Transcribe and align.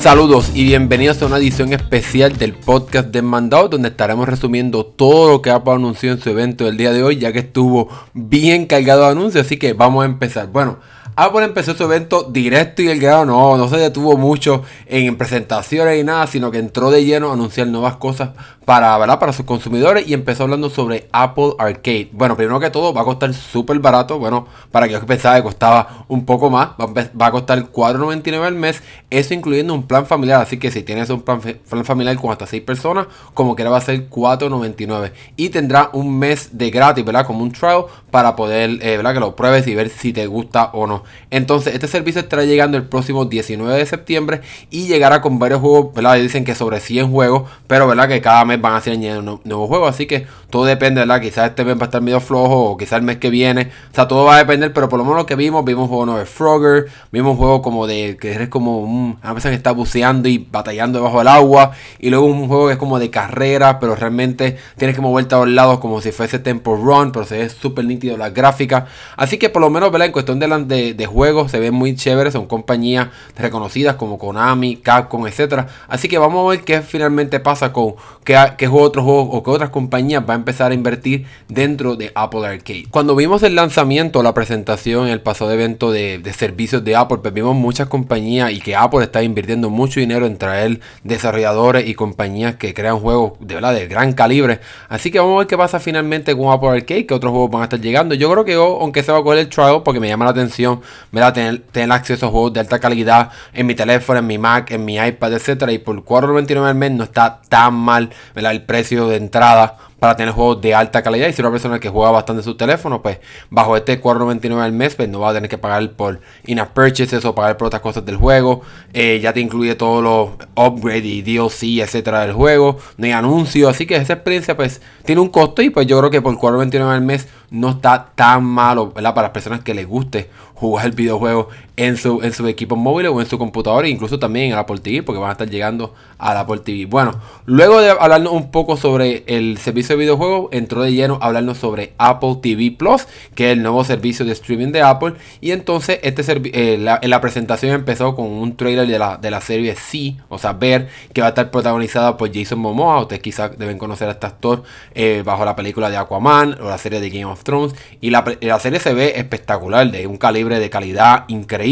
Saludos 0.00 0.52
y 0.54 0.62
bienvenidos 0.62 1.20
a 1.20 1.26
una 1.26 1.38
edición 1.38 1.72
especial 1.72 2.38
del 2.38 2.54
podcast 2.54 3.08
de 3.08 3.20
Mandado 3.20 3.68
donde 3.68 3.88
estaremos 3.88 4.28
resumiendo 4.28 4.86
todo 4.86 5.28
lo 5.28 5.42
que 5.42 5.50
Apple 5.50 5.72
anunció 5.72 6.12
en 6.12 6.20
su 6.20 6.30
evento 6.30 6.66
del 6.66 6.76
día 6.76 6.92
de 6.92 7.02
hoy 7.02 7.18
ya 7.18 7.32
que 7.32 7.40
estuvo 7.40 7.88
bien 8.14 8.66
cargado 8.66 9.02
de 9.02 9.10
anuncios 9.10 9.44
así 9.44 9.56
que 9.56 9.72
vamos 9.72 10.04
a 10.04 10.06
empezar. 10.06 10.46
Bueno, 10.52 10.78
Apple 11.16 11.44
empezó 11.44 11.74
su 11.74 11.82
evento 11.82 12.22
directo 12.22 12.80
y 12.80 12.88
el 12.88 13.00
grado 13.00 13.26
no, 13.26 13.56
no 13.56 13.68
se 13.68 13.76
detuvo 13.76 14.16
mucho 14.16 14.62
en 14.86 15.16
presentaciones 15.16 16.00
y 16.00 16.04
nada, 16.04 16.28
sino 16.28 16.52
que 16.52 16.58
entró 16.58 16.92
de 16.92 17.04
lleno 17.04 17.30
a 17.30 17.32
anunciar 17.32 17.66
nuevas 17.66 17.96
cosas 17.96 18.30
para, 18.68 18.98
¿verdad? 18.98 19.18
para 19.18 19.32
sus 19.32 19.46
consumidores 19.46 20.06
y 20.06 20.12
empezó 20.12 20.42
hablando 20.42 20.68
sobre 20.68 21.08
Apple 21.10 21.54
Arcade. 21.58 22.10
Bueno, 22.12 22.36
primero 22.36 22.60
que 22.60 22.68
todo 22.68 22.92
va 22.92 23.00
a 23.00 23.04
costar 23.04 23.32
súper 23.32 23.78
barato, 23.78 24.18
bueno, 24.18 24.46
para 24.70 24.86
que 24.86 24.92
yo 24.92 25.06
pensaba 25.06 25.36
que 25.36 25.42
costaba 25.42 26.04
un 26.06 26.26
poco 26.26 26.50
más, 26.50 26.72
va 26.78 27.26
a 27.26 27.30
costar 27.30 27.72
$4.99 27.72 28.44
al 28.44 28.54
mes, 28.56 28.82
eso 29.08 29.32
incluyendo 29.32 29.72
un 29.72 29.84
plan 29.84 30.04
familiar, 30.04 30.42
así 30.42 30.58
que 30.58 30.70
si 30.70 30.82
tienes 30.82 31.08
un 31.08 31.22
plan, 31.22 31.40
familiar 31.82 32.14
con 32.18 32.30
hasta 32.30 32.46
6 32.46 32.62
personas, 32.62 33.06
como 33.32 33.56
quiera 33.56 33.70
va 33.70 33.78
a 33.78 33.80
ser 33.80 34.10
$4.99 34.10 35.12
y 35.36 35.48
tendrá 35.48 35.88
un 35.94 36.18
mes 36.18 36.50
de 36.58 36.68
gratis, 36.68 37.06
¿verdad? 37.06 37.24
Como 37.24 37.44
un 37.44 37.52
trial 37.52 37.84
para 38.10 38.36
poder, 38.36 38.68
eh, 38.82 38.98
¿verdad? 38.98 39.14
Que 39.14 39.20
lo 39.20 39.34
pruebes 39.34 39.66
y 39.66 39.74
ver 39.74 39.88
si 39.88 40.12
te 40.12 40.26
gusta 40.26 40.72
o 40.74 40.86
no. 40.86 41.04
Entonces, 41.30 41.72
este 41.72 41.88
servicio 41.88 42.20
estará 42.20 42.44
llegando 42.44 42.76
el 42.76 42.86
próximo 42.86 43.24
19 43.24 43.78
de 43.78 43.86
septiembre 43.86 44.42
y 44.68 44.88
llegará 44.88 45.22
con 45.22 45.38
varios 45.38 45.62
juegos, 45.62 45.94
¿verdad? 45.94 46.16
Dicen 46.16 46.44
que 46.44 46.54
sobre 46.54 46.80
100 46.80 47.10
juegos, 47.10 47.48
pero 47.66 47.86
¿verdad? 47.86 48.08
Que 48.08 48.20
cada 48.20 48.44
mes 48.44 48.57
van 48.58 48.74
a 48.74 48.80
ser 48.80 48.94
añadiendo 48.94 49.40
nuevos 49.44 49.68
juegos, 49.68 49.90
así 49.90 50.06
que 50.06 50.26
todo 50.50 50.64
depende, 50.64 51.00
¿verdad? 51.00 51.20
Quizás 51.20 51.50
este 51.50 51.64
mes 51.64 51.76
va 51.76 51.82
a 51.82 51.84
estar 51.84 52.00
medio 52.00 52.20
flojo 52.20 52.70
o 52.70 52.76
quizás 52.76 52.98
el 52.98 53.02
mes 53.02 53.18
que 53.18 53.30
viene, 53.30 53.70
o 53.90 53.94
sea, 53.94 54.08
todo 54.08 54.24
va 54.24 54.36
a 54.36 54.38
depender, 54.38 54.72
pero 54.72 54.88
por 54.88 54.98
lo 54.98 55.04
menos 55.04 55.18
lo 55.18 55.26
que 55.26 55.36
vimos, 55.36 55.64
vimos 55.64 55.84
un 55.84 55.88
juego 55.88 56.06
nuevo 56.06 56.20
de 56.20 56.26
Frogger, 56.26 56.86
vimos 57.12 57.32
un 57.32 57.38
juego 57.38 57.62
como 57.62 57.86
de 57.86 58.16
que 58.20 58.32
eres 58.32 58.48
como 58.48 58.80
un, 58.80 59.18
a 59.22 59.32
veces 59.32 59.50
que 59.50 59.56
está 59.56 59.72
buceando 59.72 60.28
y 60.28 60.38
batallando 60.38 60.98
debajo 60.98 61.18
del 61.18 61.28
agua, 61.28 61.72
y 61.98 62.10
luego 62.10 62.26
un 62.26 62.48
juego 62.48 62.66
que 62.66 62.72
es 62.72 62.78
como 62.78 62.98
de 62.98 63.10
carrera, 63.10 63.78
pero 63.78 63.94
realmente 63.94 64.58
tienes 64.76 64.96
que 64.96 65.02
moverte 65.02 65.34
a 65.34 65.38
los 65.38 65.48
lados 65.48 65.78
como 65.78 66.00
si 66.00 66.12
fuese 66.12 66.38
Tempo 66.38 66.76
Run, 66.76 67.12
pero 67.12 67.24
se 67.24 67.38
ve 67.38 67.48
súper 67.48 67.84
nítido 67.84 68.16
la 68.16 68.30
gráfica, 68.30 68.86
así 69.16 69.38
que 69.38 69.48
por 69.48 69.62
lo 69.62 69.70
menos, 69.70 69.90
¿verdad? 69.90 70.06
En 70.06 70.12
cuestión 70.12 70.38
de, 70.38 70.48
de, 70.64 70.94
de 70.94 71.06
juegos 71.06 71.50
se 71.50 71.60
ven 71.60 71.74
muy 71.74 71.94
chéveres, 71.94 72.32
son 72.32 72.46
compañías 72.46 73.08
reconocidas 73.36 73.96
como 73.96 74.18
Konami, 74.18 74.76
Capcom, 74.76 75.26
etcétera. 75.26 75.66
Así 75.88 76.08
que 76.08 76.18
vamos 76.18 76.46
a 76.46 76.50
ver 76.50 76.64
qué 76.64 76.82
finalmente 76.82 77.40
pasa 77.40 77.72
con 77.72 77.94
qué, 78.24 78.36
qué 78.52 78.68
otros 78.68 79.04
juegos 79.04 79.28
o 79.32 79.42
qué 79.42 79.50
otras 79.50 79.70
compañías 79.70 80.22
va 80.28 80.34
a 80.34 80.36
empezar 80.36 80.70
a 80.70 80.74
invertir 80.74 81.26
dentro 81.48 81.96
de 81.96 82.12
Apple 82.14 82.46
Arcade. 82.46 82.86
Cuando 82.90 83.16
vimos 83.16 83.42
el 83.42 83.54
lanzamiento, 83.54 84.22
la 84.22 84.34
presentación, 84.34 85.08
el 85.08 85.20
pasado 85.20 85.50
evento 85.52 85.90
de, 85.90 86.22
servicios 86.36 86.84
de 86.84 86.94
Apple, 86.94 87.18
pues 87.18 87.34
vimos 87.34 87.56
muchas 87.56 87.88
compañías 87.88 88.52
y 88.52 88.60
que 88.60 88.76
Apple 88.76 89.02
está 89.02 89.22
invirtiendo 89.22 89.70
mucho 89.70 90.00
dinero 90.00 90.26
en 90.26 90.36
traer 90.36 90.80
desarrolladores 91.04 91.88
y 91.88 91.94
compañías 91.94 92.56
que 92.56 92.74
crean 92.74 93.00
juegos 93.00 93.32
de 93.40 93.54
verdad 93.54 93.74
de 93.74 93.86
gran 93.88 94.12
calibre. 94.12 94.60
Así 94.88 95.10
que 95.10 95.18
vamos 95.18 95.36
a 95.36 95.38
ver 95.38 95.46
qué 95.46 95.56
pasa 95.56 95.80
finalmente 95.80 96.36
con 96.36 96.52
Apple 96.52 96.68
Arcade, 96.68 97.06
que 97.06 97.14
otros 97.14 97.30
juegos 97.30 97.50
van 97.50 97.62
a 97.62 97.64
estar 97.64 97.80
llegando. 97.80 98.14
Yo 98.14 98.30
creo 98.30 98.44
que 98.44 98.54
aunque 98.54 99.02
se 99.02 99.12
va 99.12 99.18
a 99.18 99.22
coger 99.22 99.40
el 99.40 99.48
trial, 99.48 99.82
porque 99.82 100.00
me 100.00 100.08
llama 100.08 100.24
la 100.24 100.32
atención, 100.32 100.80
¿verdad? 101.10 101.34
tener, 101.72 101.92
acceso 101.92 102.26
a 102.26 102.30
juegos 102.30 102.52
de 102.52 102.60
alta 102.60 102.78
calidad 102.78 103.30
en 103.52 103.66
mi 103.66 103.74
teléfono, 103.74 104.18
en 104.18 104.26
mi 104.26 104.38
Mac, 104.38 104.70
en 104.70 104.84
mi 104.84 104.96
iPad, 104.96 105.32
etcétera. 105.34 105.72
Y 105.72 105.78
por 105.78 105.96
4.99 106.04 106.68
al 106.68 106.74
mes 106.74 106.92
no 106.92 107.04
está 107.04 107.40
tan 107.48 107.74
mal 107.74 108.10
el 108.46 108.62
precio 108.62 109.08
de 109.08 109.16
entrada 109.16 109.76
para 109.98 110.16
tener 110.16 110.32
juegos 110.32 110.60
de 110.60 110.74
alta 110.74 111.02
calidad. 111.02 111.28
Y 111.28 111.32
si 111.32 111.42
una 111.42 111.50
persona 111.50 111.80
que 111.80 111.88
juega 111.88 112.10
bastante 112.10 112.42
su 112.42 112.56
teléfono, 112.56 113.02
pues 113.02 113.18
bajo 113.50 113.76
este 113.76 114.00
4.99 114.00 114.60
al 114.60 114.72
mes, 114.72 114.94
pues 114.94 115.08
no 115.08 115.20
va 115.20 115.30
a 115.30 115.34
tener 115.34 115.48
que 115.48 115.58
pagar 115.58 115.90
por 115.92 116.20
in-app 116.46 116.72
purchases 116.72 117.24
o 117.24 117.34
pagar 117.34 117.56
por 117.56 117.66
otras 117.66 117.82
cosas 117.82 118.04
del 118.04 118.16
juego. 118.16 118.62
Eh, 118.92 119.18
ya 119.20 119.32
te 119.32 119.40
incluye 119.40 119.74
todos 119.74 120.02
los 120.02 120.48
upgrades 120.54 121.04
y 121.04 121.22
DLC, 121.22 121.82
etcétera, 121.82 122.20
del 122.20 122.32
juego. 122.32 122.78
No 122.96 123.06
hay 123.06 123.12
anuncios. 123.12 123.70
Así 123.70 123.86
que 123.86 123.96
esa 123.96 124.14
experiencia, 124.14 124.56
pues, 124.56 124.80
tiene 125.04 125.20
un 125.20 125.28
costo. 125.28 125.62
Y 125.62 125.70
pues 125.70 125.86
yo 125.86 125.98
creo 125.98 126.10
que 126.10 126.22
por 126.22 126.36
4.99 126.36 126.90
al 126.90 127.02
mes 127.02 127.28
no 127.50 127.70
está 127.70 128.10
tan 128.14 128.44
malo. 128.44 128.90
Para 128.90 129.12
las 129.22 129.30
personas 129.30 129.60
que 129.60 129.74
les 129.74 129.86
guste 129.86 130.30
jugar 130.54 130.86
el 130.86 130.92
videojuego 130.92 131.48
en 131.78 131.96
su, 131.96 132.20
en 132.22 132.32
su 132.32 132.46
equipo 132.48 132.74
móvil 132.74 133.06
o 133.06 133.20
en 133.20 133.26
su 133.26 133.38
computadora, 133.38 133.86
e 133.86 133.90
incluso 133.90 134.18
también 134.18 134.50
en 134.50 134.58
Apple 134.58 134.80
TV, 134.80 135.04
porque 135.04 135.20
van 135.20 135.30
a 135.30 135.32
estar 135.32 135.48
llegando 135.48 135.94
a 136.18 136.34
la 136.34 136.40
Apple 136.40 136.58
TV. 136.58 136.86
Bueno, 136.86 137.12
luego 137.46 137.80
de 137.80 137.90
hablarnos 137.90 138.32
un 138.32 138.50
poco 138.50 138.76
sobre 138.76 139.22
el 139.28 139.58
servicio 139.58 139.94
de 139.94 140.00
videojuegos, 140.00 140.48
entró 140.50 140.82
de 140.82 140.92
lleno 140.92 141.18
a 141.22 141.26
hablarnos 141.26 141.58
sobre 141.58 141.92
Apple 141.96 142.38
TV 142.42 142.72
Plus, 142.76 143.06
que 143.36 143.46
es 143.46 143.52
el 143.52 143.62
nuevo 143.62 143.84
servicio 143.84 144.26
de 144.26 144.32
streaming 144.32 144.72
de 144.72 144.82
Apple. 144.82 145.14
Y 145.40 145.52
entonces, 145.52 146.00
este 146.02 146.24
eh, 146.52 146.78
la 146.78 147.20
presentación 147.20 147.72
empezó 147.72 148.16
con 148.16 148.26
un 148.26 148.56
trailer 148.56 148.88
de 148.88 148.98
la, 148.98 149.16
de 149.16 149.30
la 149.30 149.40
serie 149.40 149.76
C, 149.76 150.16
o 150.28 150.38
sea, 150.38 150.54
Ver, 150.54 150.88
que 151.12 151.20
va 151.20 151.28
a 151.28 151.30
estar 151.30 151.52
protagonizada 151.52 152.16
por 152.16 152.34
Jason 152.34 152.58
Momoa. 152.58 153.02
Ustedes 153.02 153.22
quizás 153.22 153.56
deben 153.56 153.78
conocer 153.78 154.08
a 154.08 154.12
este 154.12 154.26
actor 154.26 154.64
eh, 154.96 155.22
bajo 155.24 155.44
la 155.44 155.54
película 155.54 155.88
de 155.90 155.96
Aquaman 155.96 156.58
o 156.60 156.68
la 156.68 156.78
serie 156.78 157.00
de 157.00 157.08
Game 157.08 157.26
of 157.26 157.44
Thrones. 157.44 157.76
Y 158.00 158.10
la, 158.10 158.24
la 158.40 158.58
serie 158.58 158.80
se 158.80 158.92
ve 158.94 159.12
espectacular, 159.14 159.88
de 159.92 160.08
un 160.08 160.16
calibre 160.16 160.58
de 160.58 160.70
calidad 160.70 161.24
increíble. 161.28 161.67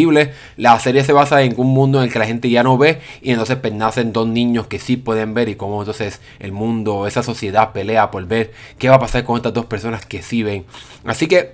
La 0.57 0.79
serie 0.79 1.05
se 1.05 1.13
basa 1.13 1.43
en 1.43 1.55
un 1.57 1.69
mundo 1.69 1.99
en 1.99 2.05
el 2.05 2.13
que 2.13 2.19
la 2.19 2.27
gente 2.27 2.51
ya 2.51 2.63
no 2.63 2.77
ve 2.77 3.01
y 3.23 3.31
entonces 3.31 3.57
pues, 3.57 3.73
nacen 3.73 4.13
dos 4.13 4.27
niños 4.27 4.67
que 4.67 4.79
sí 4.79 4.97
pueden 4.97 5.35
ver 5.35 5.49
y 5.49 5.55
cómo 5.55 5.81
entonces 5.81 6.21
el 6.39 6.53
mundo, 6.53 7.07
esa 7.07 7.23
sociedad 7.23 7.73
pelea 7.73 8.11
por 8.11 8.27
ver 8.27 8.53
qué 8.79 8.89
va 8.89 8.97
a 8.97 9.01
pasar 9.01 9.25
con 9.25 9.37
estas 9.37 9.55
dos 9.55 9.67
personas 9.67 10.05
que 10.05 10.23
sí 10.23 10.43
ven. 10.43 10.65
Así 11.05 11.27
que 11.27 11.53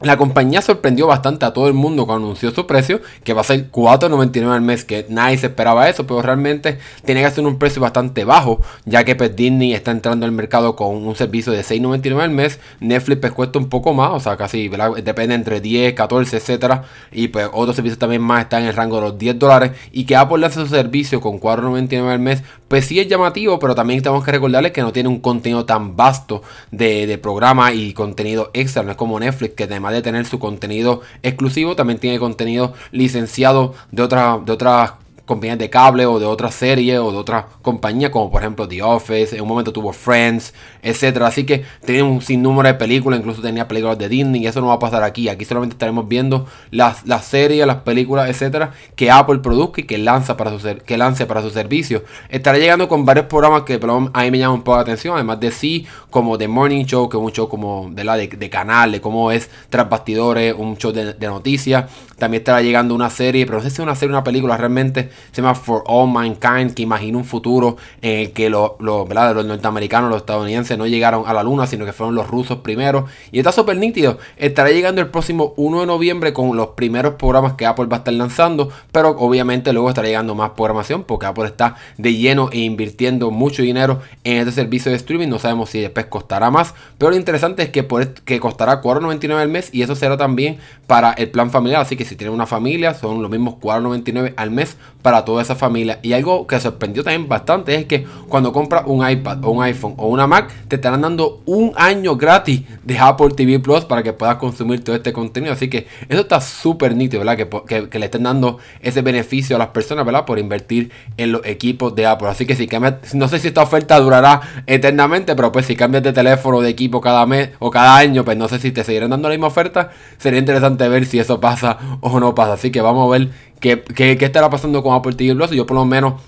la 0.00 0.16
compañía 0.16 0.60
sorprendió 0.60 1.06
bastante 1.06 1.46
a 1.46 1.52
todo 1.52 1.68
el 1.68 1.74
mundo 1.74 2.06
cuando 2.06 2.26
anunció 2.26 2.50
su 2.50 2.66
precio, 2.66 3.00
que 3.22 3.32
va 3.32 3.40
a 3.40 3.44
ser 3.44 3.70
4.99 3.70 4.52
al 4.52 4.60
mes, 4.60 4.84
que 4.84 5.06
nadie 5.08 5.38
se 5.38 5.46
esperaba 5.46 5.88
eso, 5.88 6.06
pero 6.06 6.20
realmente 6.20 6.78
tiene 7.04 7.22
que 7.22 7.30
ser 7.30 7.46
un 7.46 7.58
precio 7.58 7.80
bastante 7.80 8.24
bajo, 8.24 8.60
ya 8.84 9.04
que 9.04 9.14
pues, 9.14 9.34
Disney 9.34 9.72
está 9.72 9.92
entrando 9.92 10.26
al 10.26 10.32
mercado 10.32 10.76
con 10.76 10.96
un 10.96 11.16
servicio 11.16 11.52
de 11.52 11.62
6.99 11.62 12.20
al 12.20 12.30
mes, 12.30 12.60
Netflix 12.80 13.20
pues, 13.20 13.32
cuesta 13.32 13.58
un 13.58 13.68
poco 13.68 13.94
más, 13.94 14.10
o 14.10 14.20
sea, 14.20 14.36
casi 14.36 14.68
depende 14.68 15.34
entre 15.34 15.60
10, 15.60 15.94
14, 15.94 16.36
etcétera, 16.36 16.84
y 17.12 17.28
pues 17.28 17.48
otros 17.52 17.76
servicios 17.76 17.98
también 17.98 18.22
más 18.22 18.42
están 18.42 18.62
en 18.62 18.68
el 18.68 18.76
rango 18.76 18.96
de 18.96 19.02
los 19.02 19.18
10 19.18 19.38
dólares, 19.38 19.72
y 19.92 20.04
que 20.04 20.16
Apple 20.16 20.38
lance 20.38 20.60
su 20.60 20.66
servicio 20.66 21.20
con 21.20 21.40
4.99 21.40 22.10
al 22.10 22.18
mes, 22.18 22.42
pues 22.74 22.86
sí 22.86 22.98
es 22.98 23.06
llamativo, 23.06 23.60
pero 23.60 23.76
también 23.76 24.02
tenemos 24.02 24.24
que 24.24 24.32
recordarles 24.32 24.72
que 24.72 24.80
no 24.80 24.92
tiene 24.92 25.08
un 25.08 25.20
contenido 25.20 25.64
tan 25.64 25.94
vasto 25.94 26.42
de, 26.72 27.06
de 27.06 27.18
programa 27.18 27.72
y 27.72 27.92
contenido 27.92 28.50
extra, 28.52 28.82
no 28.82 28.90
es 28.90 28.96
como 28.96 29.20
Netflix, 29.20 29.54
que 29.54 29.62
además 29.62 29.92
de 29.92 30.02
tener 30.02 30.26
su 30.26 30.40
contenido 30.40 31.00
exclusivo, 31.22 31.76
también 31.76 32.00
tiene 32.00 32.18
contenido 32.18 32.74
licenciado 32.90 33.74
de, 33.92 34.02
otra, 34.02 34.40
de 34.44 34.50
otras 34.50 34.94
compañías 35.24 35.58
de 35.58 35.70
cable 35.70 36.06
o 36.06 36.18
de 36.18 36.26
otra 36.26 36.50
serie 36.50 36.98
o 36.98 37.10
de 37.10 37.16
otra 37.18 37.46
compañía, 37.62 38.10
como 38.10 38.30
por 38.30 38.42
ejemplo 38.42 38.68
The 38.68 38.82
Office, 38.82 39.34
en 39.34 39.42
un 39.42 39.48
momento 39.48 39.72
tuvo 39.72 39.92
Friends, 39.92 40.52
etcétera. 40.82 41.26
Así 41.26 41.44
que 41.44 41.64
tiene 41.84 42.02
un 42.02 42.20
sinnúmero 42.20 42.68
de 42.68 42.74
películas, 42.74 43.20
incluso 43.20 43.40
tenía 43.40 43.66
películas 43.66 43.98
de 43.98 44.08
Disney, 44.08 44.42
y 44.42 44.46
eso 44.46 44.60
no 44.60 44.68
va 44.68 44.74
a 44.74 44.78
pasar 44.78 45.02
aquí. 45.02 45.28
Aquí 45.28 45.44
solamente 45.44 45.74
estaremos 45.74 46.06
viendo 46.08 46.46
las, 46.70 47.06
las 47.06 47.24
series, 47.24 47.66
las 47.66 47.78
películas, 47.78 48.28
etcétera, 48.28 48.72
que 48.96 49.10
Apple 49.10 49.38
produzca 49.38 49.80
y 49.80 49.84
que 49.84 49.98
lanza 49.98 50.36
para 50.36 50.58
su 50.58 50.64
que 50.84 50.98
lance 50.98 51.26
para 51.26 51.42
su 51.42 51.50
servicio. 51.50 52.04
Estará 52.28 52.58
llegando 52.58 52.88
con 52.88 53.04
varios 53.04 53.26
programas 53.26 53.62
que 53.62 53.74
a 53.74 54.22
mí 54.22 54.30
me 54.30 54.38
llaman 54.38 54.58
un 54.58 54.62
poco 54.62 54.76
la 54.76 54.82
atención, 54.82 55.14
además 55.14 55.40
de 55.40 55.50
sí, 55.50 55.86
como 56.10 56.36
The 56.36 56.48
Morning 56.48 56.84
Show, 56.84 57.08
que 57.08 57.16
es 57.16 57.22
un 57.22 57.32
show 57.32 57.48
como 57.48 57.88
de 57.90 58.04
la 58.04 58.16
de, 58.16 58.50
canal, 58.50 58.92
de 58.92 59.00
cómo 59.00 59.30
es 59.30 59.50
tras 59.70 59.88
bastidores, 59.88 60.54
un 60.56 60.76
show 60.76 60.92
de, 60.92 61.14
de 61.14 61.26
noticias. 61.26 61.90
También 62.18 62.42
estará 62.42 62.62
llegando 62.62 62.94
una 62.94 63.10
serie, 63.10 63.46
pero 63.46 63.58
no 63.58 63.64
sé 63.64 63.70
si 63.70 63.74
es 63.74 63.80
una 63.80 63.94
serie 63.94 64.12
o 64.12 64.16
una 64.16 64.24
película 64.24 64.56
realmente 64.56 65.10
se 65.32 65.42
llama 65.42 65.54
For 65.54 65.82
All 65.86 66.10
Mankind, 66.10 66.74
que 66.74 66.82
imagina 66.82 67.18
un 67.18 67.24
futuro 67.24 67.76
en 68.02 68.20
el 68.20 68.32
que 68.32 68.50
los, 68.50 68.72
los, 68.78 69.08
los 69.08 69.46
norteamericanos, 69.46 70.10
los 70.10 70.18
estadounidenses 70.18 70.78
no 70.78 70.86
llegaron 70.86 71.24
a 71.26 71.32
la 71.32 71.42
luna, 71.42 71.66
sino 71.66 71.84
que 71.84 71.92
fueron 71.92 72.14
los 72.14 72.28
rusos 72.28 72.58
primero. 72.58 73.06
Y 73.32 73.38
está 73.38 73.52
súper 73.52 73.76
nítido. 73.76 74.18
Estará 74.36 74.70
llegando 74.70 75.00
el 75.00 75.08
próximo 75.08 75.54
1 75.56 75.80
de 75.80 75.86
noviembre 75.86 76.32
con 76.32 76.56
los 76.56 76.68
primeros 76.68 77.14
programas 77.14 77.54
que 77.54 77.66
Apple 77.66 77.86
va 77.86 77.96
a 77.96 77.98
estar 77.98 78.14
lanzando, 78.14 78.70
pero 78.92 79.10
obviamente 79.10 79.72
luego 79.72 79.88
estará 79.88 80.08
llegando 80.08 80.34
más 80.34 80.50
programación 80.50 81.04
porque 81.04 81.26
Apple 81.26 81.46
está 81.46 81.76
de 81.98 82.14
lleno 82.14 82.48
e 82.52 82.58
invirtiendo 82.58 83.30
mucho 83.30 83.62
dinero 83.62 84.00
en 84.24 84.38
este 84.38 84.52
servicio 84.52 84.90
de 84.90 84.96
streaming. 84.96 85.28
No 85.28 85.38
sabemos 85.38 85.70
si 85.70 85.80
después 85.80 86.06
costará 86.06 86.50
más, 86.50 86.74
pero 86.98 87.10
lo 87.10 87.16
interesante 87.16 87.62
es 87.62 87.70
que, 87.70 87.82
por, 87.82 88.06
que 88.08 88.40
costará 88.40 88.82
4.99 88.82 89.40
al 89.40 89.48
mes 89.48 89.70
y 89.72 89.82
eso 89.82 89.94
será 89.94 90.16
también 90.16 90.58
para 90.86 91.12
el 91.12 91.30
plan 91.30 91.50
familiar. 91.50 91.80
Así 91.80 91.96
que 91.96 92.04
si 92.04 92.16
tienen 92.16 92.34
una 92.34 92.46
familia, 92.46 92.94
son 92.94 93.22
los 93.22 93.30
mismos 93.30 93.54
4.99 93.60 94.34
al 94.36 94.50
mes 94.50 94.76
para 95.04 95.22
toda 95.22 95.42
esa 95.42 95.54
familia. 95.54 95.98
Y 96.00 96.14
algo 96.14 96.46
que 96.46 96.58
sorprendió 96.58 97.04
también 97.04 97.28
bastante 97.28 97.74
es 97.74 97.84
que 97.84 98.06
cuando 98.26 98.54
compras 98.54 98.84
un 98.86 99.06
iPad 99.06 99.44
o 99.44 99.50
un 99.50 99.62
iPhone 99.62 99.92
o 99.98 100.08
una 100.08 100.26
Mac, 100.26 100.50
te 100.66 100.76
estarán 100.76 101.02
dando 101.02 101.42
un 101.44 101.74
año 101.76 102.16
gratis 102.16 102.62
de 102.82 102.98
Apple 102.98 103.28
TV 103.36 103.58
Plus 103.58 103.84
para 103.84 104.02
que 104.02 104.14
puedas 104.14 104.36
consumir 104.36 104.82
todo 104.82 104.96
este 104.96 105.12
contenido. 105.12 105.52
Así 105.52 105.68
que 105.68 105.86
eso 106.08 106.22
está 106.22 106.40
súper 106.40 106.96
nítido, 106.96 107.22
¿verdad? 107.22 107.46
Que, 107.66 107.98
le 107.98 108.06
estén 108.06 108.22
dando 108.22 108.56
ese 108.80 109.02
beneficio 109.02 109.56
a 109.56 109.58
las 109.58 109.68
personas, 109.68 110.06
¿verdad? 110.06 110.24
Por 110.24 110.38
invertir 110.38 110.90
en 111.18 111.32
los 111.32 111.44
equipos 111.44 111.94
de 111.94 112.06
Apple. 112.06 112.28
Así 112.28 112.46
que 112.46 112.56
si 112.56 112.66
cambias, 112.66 113.14
no 113.14 113.28
sé 113.28 113.40
si 113.40 113.48
esta 113.48 113.60
oferta 113.60 114.00
durará 114.00 114.40
eternamente, 114.66 115.36
pero 115.36 115.52
pues 115.52 115.66
si 115.66 115.76
cambias 115.76 116.02
de 116.02 116.14
teléfono 116.14 116.62
de 116.62 116.70
equipo 116.70 117.02
cada 117.02 117.26
mes 117.26 117.50
o 117.58 117.70
cada 117.70 117.94
año, 117.94 118.24
pues 118.24 118.38
no 118.38 118.48
sé 118.48 118.58
si 118.58 118.72
te 118.72 118.82
seguirán 118.82 119.10
dando 119.10 119.28
la 119.28 119.34
misma 119.34 119.48
oferta. 119.48 119.90
Sería 120.16 120.38
interesante 120.38 120.88
ver 120.88 121.04
si 121.04 121.18
eso 121.18 121.40
pasa 121.40 121.76
o 122.00 122.18
no 122.18 122.34
pasa. 122.34 122.54
Así 122.54 122.70
que 122.70 122.80
vamos 122.80 123.06
a 123.06 123.18
ver 123.18 123.28
qué, 123.64 123.82
qué, 123.82 124.18
qué 124.18 124.26
estará 124.26 124.50
pasando 124.50 124.82
con 124.82 124.94
Apple 124.94 125.14
TV 125.14 125.34
Plus. 125.34 125.50
Yo 125.52 125.64
por 125.64 125.74
lo 125.74 125.86
menos 125.86 126.20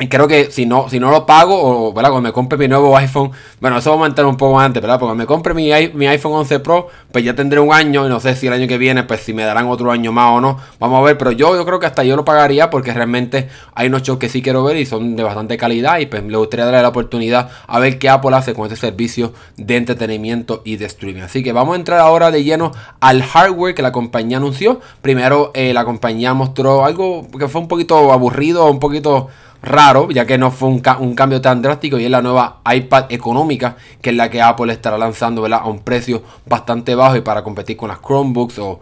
y 0.00 0.08
creo 0.08 0.26
que 0.26 0.50
si 0.50 0.64
no, 0.64 0.88
si 0.88 0.98
no 0.98 1.10
lo 1.10 1.26
pago, 1.26 1.88
o 1.88 1.92
¿verdad? 1.92 2.10
cuando 2.10 2.28
me 2.28 2.32
compre 2.32 2.56
mi 2.56 2.66
nuevo 2.66 2.96
iPhone, 2.96 3.30
bueno, 3.60 3.76
eso 3.76 3.96
va 3.98 4.06
a 4.06 4.08
entrar 4.08 4.26
un 4.26 4.38
poco 4.38 4.58
antes, 4.58 4.80
¿verdad? 4.80 4.98
Porque 4.98 5.14
me 5.14 5.26
compre 5.26 5.52
mi, 5.52 5.70
mi, 5.92 6.06
iPhone 6.06 6.32
11 6.32 6.60
Pro, 6.60 6.88
pues 7.12 7.22
ya 7.22 7.34
tendré 7.34 7.60
un 7.60 7.74
año, 7.74 8.06
y 8.06 8.08
no 8.08 8.18
sé 8.18 8.34
si 8.34 8.46
el 8.46 8.54
año 8.54 8.66
que 8.66 8.78
viene, 8.78 9.02
pues 9.02 9.20
si 9.20 9.34
me 9.34 9.44
darán 9.44 9.68
otro 9.68 9.92
año 9.92 10.10
más 10.10 10.32
o 10.32 10.40
no. 10.40 10.56
Vamos 10.80 10.98
a 10.98 11.02
ver, 11.02 11.18
pero 11.18 11.30
yo, 11.30 11.54
yo 11.54 11.66
creo 11.66 11.78
que 11.78 11.84
hasta 11.84 12.04
yo 12.04 12.16
lo 12.16 12.24
pagaría 12.24 12.70
porque 12.70 12.92
realmente 12.94 13.50
hay 13.74 13.88
unos 13.88 14.02
shows 14.02 14.18
que 14.18 14.30
sí 14.30 14.40
quiero 14.40 14.64
ver 14.64 14.78
y 14.78 14.86
son 14.86 15.14
de 15.14 15.24
bastante 15.24 15.58
calidad. 15.58 15.98
Y 15.98 16.06
pues 16.06 16.22
me 16.22 16.38
gustaría 16.38 16.64
darle 16.64 16.80
la 16.80 16.88
oportunidad 16.88 17.50
a 17.66 17.78
ver 17.78 17.98
qué 17.98 18.08
Apple 18.08 18.34
hace 18.34 18.54
con 18.54 18.64
este 18.64 18.76
servicio 18.76 19.34
de 19.58 19.76
entretenimiento 19.76 20.62
y 20.64 20.76
de 20.76 20.86
streaming. 20.86 21.20
Así 21.20 21.42
que 21.42 21.52
vamos 21.52 21.74
a 21.74 21.76
entrar 21.76 22.00
ahora 22.00 22.30
de 22.30 22.42
lleno 22.44 22.72
al 23.00 23.22
hardware 23.22 23.74
que 23.74 23.82
la 23.82 23.92
compañía 23.92 24.38
anunció. 24.38 24.80
Primero, 25.02 25.50
eh, 25.52 25.74
la 25.74 25.84
compañía 25.84 26.32
mostró 26.32 26.86
algo 26.86 27.28
que 27.38 27.46
fue 27.48 27.60
un 27.60 27.68
poquito 27.68 28.10
aburrido, 28.10 28.70
un 28.70 28.80
poquito 28.80 29.28
raro, 29.62 30.10
ya 30.10 30.26
que 30.26 30.38
no 30.38 30.50
fue 30.50 30.68
un, 30.68 30.80
cambio 30.80 31.40
tan 31.40 31.62
drástico 31.62 31.98
y 31.98 32.04
es 32.04 32.10
la 32.10 32.22
nueva 32.22 32.60
iPad 32.70 33.06
económica, 33.10 33.76
que 34.00 34.10
es 34.10 34.16
la 34.16 34.30
que 34.30 34.42
Apple 34.42 34.72
estará 34.72 34.98
lanzando 34.98 35.46
a 35.46 35.66
un 35.66 35.80
precio 35.80 36.22
bastante 36.46 36.94
bajo 36.94 37.16
y 37.16 37.20
para 37.20 37.42
competir 37.42 37.76
con 37.76 37.88
las 37.88 38.00
Chromebooks 38.00 38.58
o 38.58 38.80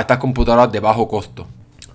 estas 0.00 0.18
computadoras 0.18 0.70
de 0.72 0.80
bajo 0.80 1.08
costo. 1.08 1.46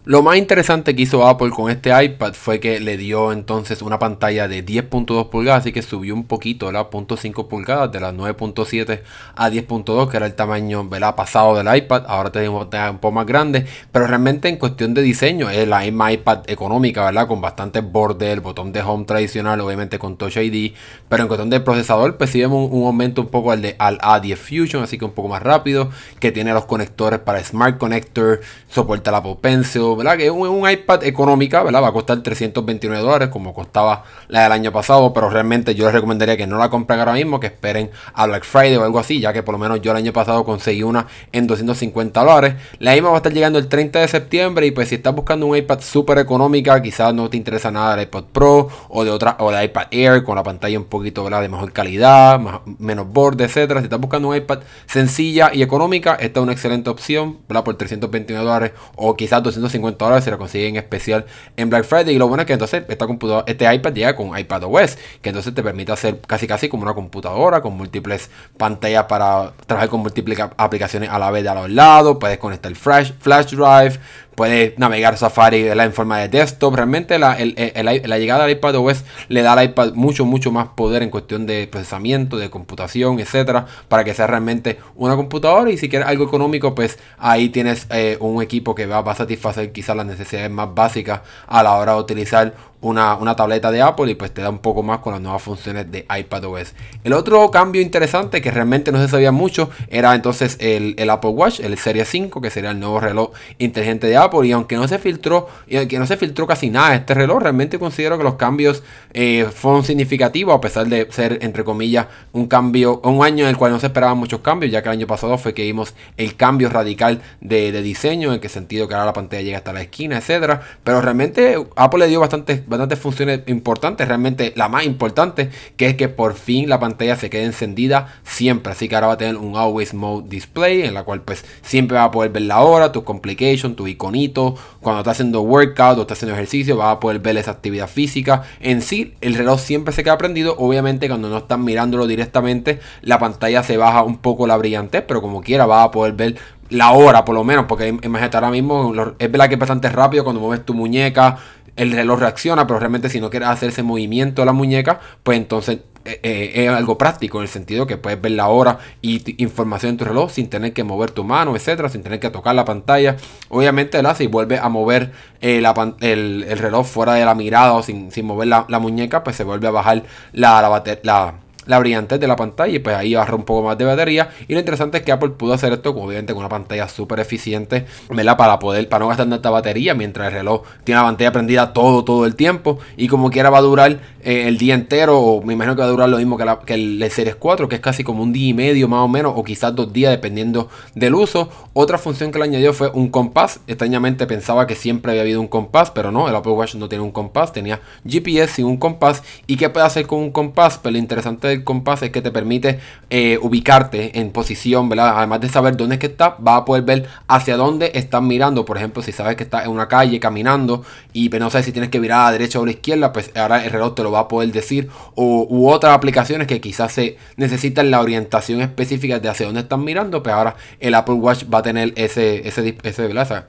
Lo 0.03 0.23
más 0.23 0.37
interesante 0.37 0.95
que 0.95 1.03
hizo 1.03 1.27
Apple 1.27 1.51
con 1.51 1.69
este 1.69 1.91
iPad 2.03 2.33
fue 2.33 2.59
que 2.59 2.79
le 2.79 2.97
dio 2.97 3.31
entonces 3.31 3.83
una 3.83 3.99
pantalla 3.99 4.47
de 4.47 4.65
10.2 4.65 5.29
pulgadas, 5.29 5.61
así 5.61 5.71
que 5.71 5.83
subió 5.83 6.15
un 6.15 6.23
poquito, 6.23 6.71
la 6.71 6.89
0.5 6.89 7.47
pulgadas 7.47 7.91
de 7.91 7.99
las 7.99 8.11
9.7 8.15 9.01
a 9.35 9.49
10.2, 9.51 10.09
que 10.09 10.17
era 10.17 10.25
el 10.25 10.33
tamaño 10.33 10.89
¿verdad? 10.89 11.13
pasado 11.13 11.55
del 11.55 11.75
iPad. 11.75 12.05
Ahora 12.07 12.31
tenemos 12.31 12.67
un 12.73 12.97
poco 12.97 13.11
más 13.11 13.27
grande, 13.27 13.67
pero 13.91 14.07
realmente 14.07 14.49
en 14.49 14.57
cuestión 14.57 14.95
de 14.95 15.03
diseño 15.03 15.51
es 15.51 15.67
la 15.67 15.81
misma 15.81 16.11
iPad 16.11 16.49
económica, 16.49 17.05
¿verdad? 17.05 17.27
Con 17.27 17.39
bastantes 17.39 17.83
bordes, 17.83 18.33
el 18.33 18.39
botón 18.39 18.71
de 18.71 18.81
home 18.81 19.05
tradicional, 19.05 19.61
obviamente 19.61 19.99
con 19.99 20.17
Touch 20.17 20.37
ID, 20.37 20.73
pero 21.09 21.21
en 21.21 21.27
cuestión 21.27 21.51
de 21.51 21.59
procesador, 21.59 22.17
pues 22.17 22.31
sí 22.31 22.43
un, 22.43 22.87
aumento 22.87 23.21
un 23.21 23.27
poco 23.27 23.51
al, 23.51 23.61
de, 23.61 23.75
al 23.77 23.99
A10 23.99 24.35
Fusion, 24.35 24.83
así 24.83 24.97
que 24.97 25.05
un 25.05 25.11
poco 25.11 25.27
más 25.27 25.43
rápido, 25.43 25.91
que 26.19 26.31
tiene 26.31 26.53
los 26.53 26.65
conectores 26.65 27.19
para 27.19 27.43
Smart 27.43 27.77
Connector, 27.77 28.41
soporta 28.67 29.11
la 29.11 29.19
Apple 29.19 29.37
Pencil 29.39 29.90
que 29.97 30.25
es 30.25 30.31
un, 30.31 30.69
iPad 30.69 31.03
económica. 31.03 31.63
Va 31.63 31.87
a 31.87 31.91
costar 31.91 32.21
329 32.21 33.03
dólares 33.03 33.29
como 33.29 33.53
costaba 33.53 34.03
la 34.27 34.43
del 34.43 34.51
año 34.51 34.71
pasado, 34.71 35.13
pero 35.13 35.29
realmente 35.29 35.75
yo 35.75 35.85
les 35.85 35.93
recomendaría 35.93 36.37
que 36.37 36.47
no 36.47 36.57
la 36.57 36.69
compren 36.69 36.99
ahora 36.99 37.13
mismo, 37.13 37.39
que 37.39 37.47
esperen 37.47 37.89
a 38.13 38.27
Black 38.27 38.43
Friday 38.43 38.77
o 38.77 38.83
algo 38.83 38.99
así, 38.99 39.19
ya 39.19 39.33
que 39.33 39.43
por 39.43 39.53
lo 39.53 39.59
menos 39.59 39.81
yo 39.81 39.91
el 39.91 39.97
año 39.97 40.13
pasado 40.13 40.43
conseguí 40.43 40.83
una 40.83 41.07
en 41.31 41.47
250 41.47 42.19
dólares. 42.19 42.55
La 42.79 42.93
misma 42.93 43.09
va 43.09 43.15
a 43.15 43.17
estar 43.17 43.33
llegando 43.33 43.59
el 43.59 43.67
30 43.67 43.99
de 43.99 44.07
septiembre 44.07 44.67
y 44.67 44.71
pues 44.71 44.89
si 44.89 44.95
estás 44.95 45.15
buscando 45.15 45.47
un 45.47 45.57
iPad 45.57 45.79
súper 45.81 46.19
económica, 46.19 46.81
quizás 46.81 47.13
no 47.13 47.29
te 47.29 47.37
interesa 47.37 47.71
nada 47.71 47.95
el 47.95 48.03
iPad 48.03 48.23
Pro 48.31 48.69
o 48.89 49.03
de 49.03 49.11
otra 49.11 49.37
o 49.39 49.51
de 49.51 49.63
iPad 49.65 49.87
Air 49.91 50.23
con 50.23 50.35
la 50.35 50.43
pantalla 50.43 50.77
un 50.77 50.85
poquito 50.85 51.23
de 51.29 51.49
mejor 51.49 51.71
calidad, 51.71 52.39
menos 52.79 53.07
borde, 53.07 53.45
etcétera. 53.45 53.79
Si 53.79 53.85
estás 53.85 53.99
buscando 53.99 54.29
un 54.29 54.35
iPad 54.35 54.59
sencilla 54.85 55.51
y 55.53 55.61
económica, 55.61 56.15
esta 56.15 56.39
es 56.39 56.43
una 56.43 56.51
excelente 56.51 56.89
opción, 56.89 57.37
¿verdad? 57.47 57.63
Por 57.63 57.77
329 57.77 58.45
dólares 58.45 58.71
o 58.95 59.15
quizás 59.15 59.41
250 59.43 59.80
dólares 59.81 60.23
se 60.23 60.31
lo 60.31 60.37
consiguen 60.37 60.75
especial 60.75 61.25
en 61.57 61.69
Black 61.69 61.83
Friday. 61.83 62.15
Y 62.15 62.17
lo 62.17 62.27
bueno 62.27 62.41
es 62.41 62.47
que 62.47 62.53
entonces 62.53 62.83
esta 62.87 63.07
computadora, 63.07 63.45
este 63.47 63.73
iPad 63.73 63.93
llega 63.93 64.15
con 64.15 64.37
iPad 64.37 64.63
OS, 64.63 64.97
que 65.21 65.29
entonces 65.29 65.53
te 65.53 65.63
permite 65.63 65.91
hacer 65.91 66.19
casi 66.21 66.47
casi 66.47 66.69
como 66.69 66.83
una 66.83 66.93
computadora 66.93 67.61
con 67.61 67.75
múltiples 67.75 68.29
pantallas 68.57 69.05
para 69.05 69.53
trabajar 69.65 69.89
con 69.89 70.01
múltiples 70.01 70.39
aplicaciones 70.57 71.09
a 71.09 71.19
la 71.19 71.31
vez 71.31 71.43
de 71.43 71.49
a 71.49 71.55
los 71.55 71.69
lados. 71.69 72.17
Puedes 72.19 72.37
conectar 72.37 72.73
flash, 72.75 73.11
flash 73.19 73.51
drive, 73.55 73.99
puedes 74.41 74.79
navegar 74.79 75.19
Safari 75.19 75.67
en 75.67 75.93
forma 75.93 76.17
de 76.17 76.27
desktop. 76.27 76.73
Realmente 76.73 77.19
la, 77.19 77.37
llegada 77.37 78.47
del 78.47 78.57
iPad 78.57 78.75
OS 78.77 79.03
le 79.27 79.43
da 79.43 79.53
al 79.53 79.65
iPad 79.65 79.93
mucho, 79.93 80.25
mucho 80.25 80.51
más 80.51 80.69
poder 80.69 81.03
en 81.03 81.11
cuestión 81.11 81.45
de 81.45 81.67
procesamiento, 81.67 82.39
de 82.39 82.49
computación, 82.49 83.19
etcétera, 83.19 83.67
para 83.87 84.03
que 84.03 84.15
sea 84.15 84.25
realmente 84.25 84.79
una 84.95 85.15
computadora. 85.15 85.69
Y 85.69 85.77
si 85.77 85.89
quieres 85.89 86.07
algo 86.07 86.23
económico, 86.23 86.73
pues 86.73 86.97
ahí 87.19 87.49
tienes 87.49 87.85
eh, 87.91 88.17
un 88.19 88.41
equipo 88.41 88.73
que 88.73 88.87
va, 88.87 88.97
a 88.97 89.13
satisfacer 89.13 89.71
quizás 89.71 89.95
las 89.95 90.07
necesidades 90.07 90.49
más 90.49 90.73
básicas 90.73 91.21
a 91.45 91.61
la 91.61 91.75
hora 91.75 91.93
de 91.93 91.99
utilizar 91.99 92.55
una, 92.81 93.35
tableta 93.35 93.71
de 93.71 93.81
Apple 93.81 94.11
y 94.11 94.15
pues 94.15 94.31
te 94.33 94.41
da 94.41 94.49
un 94.49 94.59
poco 94.59 94.83
más 94.83 94.99
con 94.99 95.13
las 95.13 95.21
nuevas 95.21 95.41
funciones 95.41 95.91
de 95.91 96.05
iPadOS. 96.09 96.73
El 97.03 97.13
otro 97.13 97.49
cambio 97.51 97.81
interesante 97.81 98.41
que 98.41 98.51
realmente 98.51 98.91
no 98.91 98.99
se 98.99 99.07
sabía 99.07 99.31
mucho 99.31 99.69
era 99.87 100.13
entonces 100.15 100.57
el, 100.59 100.95
Apple 101.09 101.31
Watch, 101.31 101.59
el 101.59 101.77
Serie 101.77 102.05
5, 102.05 102.41
que 102.41 102.49
sería 102.49 102.71
el 102.71 102.79
nuevo 102.79 102.99
reloj 102.99 103.31
inteligente 103.59 104.07
de 104.07 104.17
Apple. 104.17 104.47
Y 104.47 104.51
aunque 104.51 104.75
no 104.75 104.87
se 104.87 104.99
filtró, 104.99 105.47
y 105.67 105.77
aunque 105.77 105.99
no 105.99 106.05
se 106.05 106.17
filtró 106.17 106.47
casi 106.47 106.69
nada 106.69 106.91
de 106.91 106.97
este 106.97 107.13
reloj, 107.13 107.41
realmente 107.41 107.79
considero 107.79 108.17
que 108.17 108.23
los 108.23 108.35
cambios 108.35 108.83
eh, 109.13 109.47
fueron 109.53 109.83
significativos, 109.83 110.55
a 110.55 110.61
pesar 110.61 110.87
de 110.87 111.07
ser, 111.11 111.39
entre 111.41 111.63
comillas, 111.63 112.07
un 112.31 112.47
cambio, 112.47 112.99
un 113.03 113.23
año 113.23 113.43
en 113.43 113.49
el 113.49 113.57
cual 113.57 113.71
no 113.71 113.79
se 113.79 113.87
esperaban 113.87 114.17
muchos 114.17 114.41
cambios, 114.41 114.71
ya 114.71 114.81
que 114.81 114.89
el 114.89 114.93
año 114.93 115.07
pasado 115.07 115.37
fue 115.37 115.53
que 115.53 115.63
vimos 115.63 115.93
el 116.17 116.35
cambio 116.35 116.69
radical 116.69 117.21
de, 117.41 117.71
diseño, 117.81 118.33
en 118.33 118.39
qué 118.39 118.49
sentido 118.49 118.87
que 118.87 118.93
ahora 118.93 119.05
la 119.05 119.13
pantalla 119.13 119.41
llega 119.41 119.57
hasta 119.57 119.73
la 119.73 119.81
esquina, 119.81 120.17
etcétera. 120.17 120.61
Pero 120.83 121.01
realmente 121.01 121.57
Apple 121.75 121.99
le 121.99 122.07
dio 122.07 122.19
bastante 122.19 122.63
bastantes 122.71 122.97
funciones 122.97 123.41
importantes, 123.45 124.07
realmente 124.07 124.53
la 124.55 124.67
más 124.67 124.85
importante, 124.85 125.51
que 125.77 125.87
es 125.87 125.95
que 125.95 126.09
por 126.09 126.33
fin 126.33 126.67
la 126.67 126.79
pantalla 126.79 127.15
se 127.15 127.29
quede 127.29 127.43
encendida 127.43 128.19
siempre. 128.23 128.73
Así 128.73 128.89
que 128.89 128.95
ahora 128.95 129.07
va 129.07 129.13
a 129.13 129.17
tener 129.17 129.37
un 129.37 129.55
Always 129.55 129.93
Mode 129.93 130.27
Display, 130.27 130.81
en 130.81 130.95
la 130.95 131.03
cual 131.03 131.21
pues 131.21 131.45
siempre 131.61 131.97
va 131.97 132.05
a 132.05 132.11
poder 132.11 132.31
ver 132.31 132.43
la 132.43 132.61
hora, 132.61 132.91
tu 132.91 133.03
complication, 133.03 133.75
tu 133.75 133.87
iconito, 133.87 134.55
cuando 134.79 135.01
estás 135.01 135.17
haciendo 135.17 135.41
workout 135.41 135.97
o 135.97 136.01
estás 136.01 136.17
haciendo 136.17 136.33
ejercicio, 136.33 136.77
va 136.77 136.91
a 136.91 136.99
poder 136.99 137.19
ver 137.19 137.37
esa 137.37 137.51
actividad 137.51 137.87
física. 137.87 138.43
En 138.59 138.81
sí, 138.81 139.13
el 139.21 139.35
reloj 139.35 139.59
siempre 139.59 139.93
se 139.93 140.03
queda 140.03 140.17
prendido. 140.17 140.55
Obviamente, 140.57 141.07
cuando 141.07 141.29
no 141.29 141.37
están 141.37 141.63
mirándolo 141.63 142.07
directamente, 142.07 142.79
la 143.01 143.19
pantalla 143.19 143.61
se 143.63 143.77
baja 143.77 144.03
un 144.03 144.17
poco 144.17 144.47
la 144.47 144.57
brillantez, 144.57 145.03
pero 145.07 145.21
como 145.21 145.41
quiera, 145.41 145.65
va 145.65 145.83
a 145.83 145.91
poder 145.91 146.13
ver 146.13 146.35
la 146.71 146.91
hora 146.91 147.25
por 147.25 147.35
lo 147.35 147.43
menos, 147.43 147.65
porque 147.67 147.89
imagínate 147.89 148.37
ahora 148.37 148.49
mismo, 148.49 148.93
es 149.19 149.31
verdad 149.31 149.49
que 149.49 149.55
es 149.55 149.59
bastante 149.59 149.89
rápido 149.89 150.23
cuando 150.23 150.39
mueves 150.39 150.65
tu 150.65 150.73
muñeca, 150.73 151.37
el 151.75 151.91
reloj 151.91 152.19
reacciona, 152.19 152.67
pero 152.67 152.79
realmente 152.79 153.09
si 153.09 153.19
no 153.19 153.29
quieres 153.29 153.49
hacer 153.49 153.69
ese 153.69 153.83
movimiento 153.83 154.41
de 154.41 154.45
la 154.45 154.53
muñeca, 154.53 154.99
pues 155.23 155.37
entonces 155.37 155.79
eh, 156.03 156.19
eh, 156.23 156.51
es 156.65 156.69
algo 156.69 156.97
práctico 156.97 157.37
en 157.37 157.43
el 157.43 157.47
sentido 157.47 157.85
que 157.85 157.95
puedes 157.95 158.19
ver 158.19 158.31
la 158.31 158.47
hora 158.47 158.79
y 159.03 159.43
información 159.43 159.91
en 159.91 159.97
tu 159.97 160.05
reloj 160.05 160.31
sin 160.31 160.49
tener 160.49 160.73
que 160.73 160.83
mover 160.83 161.11
tu 161.11 161.23
mano, 161.23 161.55
etcétera, 161.55 161.89
sin 161.89 162.01
tener 162.01 162.19
que 162.19 162.29
tocar 162.29 162.55
la 162.55 162.65
pantalla. 162.65 163.17
Obviamente, 163.49 164.01
si 164.15 164.27
vuelves 164.27 164.59
a 164.59 164.69
mover 164.69 165.11
eh, 165.41 165.63
el, 166.01 166.57
reloj 166.57 166.87
fuera 166.87 167.13
de 167.13 167.25
la 167.25 167.35
mirada 167.35 167.73
o 167.73 167.83
sin, 167.83 168.09
mover 168.23 168.47
la, 168.47 168.79
muñeca, 168.79 169.23
pues 169.23 169.35
se 169.35 169.43
vuelve 169.43 169.67
a 169.67 169.71
bajar 169.71 170.03
la, 170.33 170.81
la 171.03 171.35
la 171.65 171.79
brillantez 171.79 172.19
de 172.19 172.27
la 172.27 172.35
pantalla 172.35 172.73
y 172.73 172.79
pues 172.79 172.95
ahí 172.95 173.15
ahorra 173.15 173.35
un 173.35 173.43
poco 173.43 173.67
más 173.67 173.77
de 173.77 173.85
batería. 173.85 174.29
Y 174.47 174.53
lo 174.53 174.59
interesante 174.59 174.97
es 174.97 175.03
que 175.03 175.11
Apple 175.11 175.29
pudo 175.29 175.53
hacer 175.53 175.73
esto 175.73 175.91
obviamente 175.91 176.33
con 176.33 176.41
una 176.41 176.49
pantalla 176.49 176.87
súper 176.87 177.19
eficiente, 177.19 177.85
¿verdad? 178.09 178.37
Para 178.37 178.59
poder, 178.59 178.87
para 178.89 179.03
no 179.03 179.09
gastar 179.09 179.29
tanta 179.29 179.49
batería 179.49 179.93
mientras 179.93 180.27
el 180.27 180.33
reloj 180.33 180.63
tiene 180.83 180.99
la 180.99 181.07
pantalla 181.07 181.31
prendida 181.31 181.73
todo, 181.73 182.03
todo 182.03 182.25
el 182.25 182.35
tiempo. 182.35 182.79
Y 182.97 183.07
como 183.07 183.29
quiera 183.29 183.49
va 183.49 183.59
a 183.59 183.61
durar 183.61 183.99
eh, 184.23 184.47
el 184.47 184.57
día 184.57 184.75
entero, 184.75 185.19
o 185.19 185.43
me 185.43 185.53
imagino 185.53 185.75
que 185.75 185.81
va 185.81 185.87
a 185.87 185.91
durar 185.91 186.09
lo 186.09 186.17
mismo 186.17 186.37
que, 186.37 186.45
la, 186.45 186.59
que 186.59 186.73
el, 186.73 187.11
Series 187.11 187.35
4, 187.35 187.67
que 187.67 187.75
es 187.75 187.81
casi 187.81 188.03
como 188.03 188.23
un 188.23 188.31
día 188.31 188.49
y 188.49 188.53
medio 188.53 188.87
más 188.87 189.01
o 189.01 189.07
menos, 189.07 189.33
o 189.35 189.43
quizás 189.43 189.75
dos 189.75 189.91
días 189.91 190.11
dependiendo 190.11 190.69
del 190.95 191.15
uso. 191.15 191.49
Otra 191.73 191.97
función 191.97 192.31
que 192.31 192.39
le 192.39 192.45
añadió 192.45 192.73
fue 192.73 192.89
un 192.89 193.09
compás. 193.09 193.59
Extrañamente 193.67 194.27
pensaba 194.27 194.67
que 194.67 194.75
siempre 194.75 195.11
había 195.11 195.21
habido 195.21 195.41
un 195.41 195.47
compás, 195.47 195.91
pero 195.91 196.11
no, 196.11 196.27
el 196.29 196.35
Apple 196.35 196.51
Watch 196.51 196.75
no 196.75 196.89
tiene 196.89 197.03
un 197.03 197.11
compás, 197.11 197.53
tenía 197.53 197.79
GPS 198.07 198.55
sin 198.55 198.65
un 198.65 198.77
compás. 198.77 199.23
¿Y 199.47 199.57
qué 199.57 199.69
puede 199.69 199.85
hacer 199.85 200.07
con 200.07 200.19
un 200.19 200.31
compás? 200.31 200.77
Pues 200.77 200.91
lo 200.91 200.99
interesante 200.99 201.47
del 201.47 201.63
compás 201.63 202.03
es 202.03 202.11
que 202.11 202.21
te 202.21 202.31
permite 202.31 202.79
eh, 203.09 203.39
ubicarte 203.41 204.19
en 204.19 204.31
posición, 204.31 204.89
¿verdad? 204.89 205.13
Además 205.17 205.41
de 205.41 205.49
saber 205.49 205.77
dónde 205.77 205.95
es 205.95 205.99
que 205.99 206.07
estás, 206.07 206.33
vas 206.39 206.61
a 206.61 206.65
poder 206.65 206.83
ver 206.83 207.07
hacia 207.27 207.57
dónde 207.57 207.91
estás 207.95 208.21
mirando. 208.21 208.65
Por 208.65 208.77
ejemplo, 208.77 209.01
si 209.01 209.11
sabes 209.11 209.35
que 209.35 209.43
estás 209.43 209.65
en 209.65 209.71
una 209.71 209.87
calle 209.87 210.19
caminando 210.19 210.83
y 211.13 211.29
pues, 211.29 211.39
no 211.39 211.49
sabes 211.49 211.65
si 211.65 211.71
tienes 211.71 211.89
que 211.89 211.99
mirar 211.99 212.27
a 212.27 212.31
derecha 212.31 212.59
o 212.59 212.63
a 212.63 212.65
la 212.65 212.71
izquierda, 212.71 213.11
pues 213.11 213.31
ahora 213.35 213.63
el 213.63 213.71
reloj 213.71 213.95
te 213.95 214.03
lo 214.03 214.10
va 214.11 214.21
a 214.21 214.27
poder 214.27 214.51
decir. 214.51 214.89
O, 215.15 215.47
u 215.49 215.69
otras 215.69 215.93
aplicaciones 215.93 216.47
que 216.47 216.61
quizás 216.61 216.91
se 216.93 217.17
necesitan 217.37 217.91
la 217.91 218.01
orientación 218.01 218.61
específica 218.61 219.19
de 219.19 219.29
hacia 219.29 219.45
dónde 219.45 219.61
están 219.61 219.83
mirando, 219.83 220.21
pues 220.21 220.35
ahora 220.35 220.55
el 220.79 220.93
Apple 220.93 221.15
Watch 221.15 221.45
va 221.51 221.59
a 221.59 221.63
tener 221.63 221.93
ese, 221.95 222.47
ese, 222.47 222.77
ese, 222.83 223.07
¿verdad? 223.07 223.45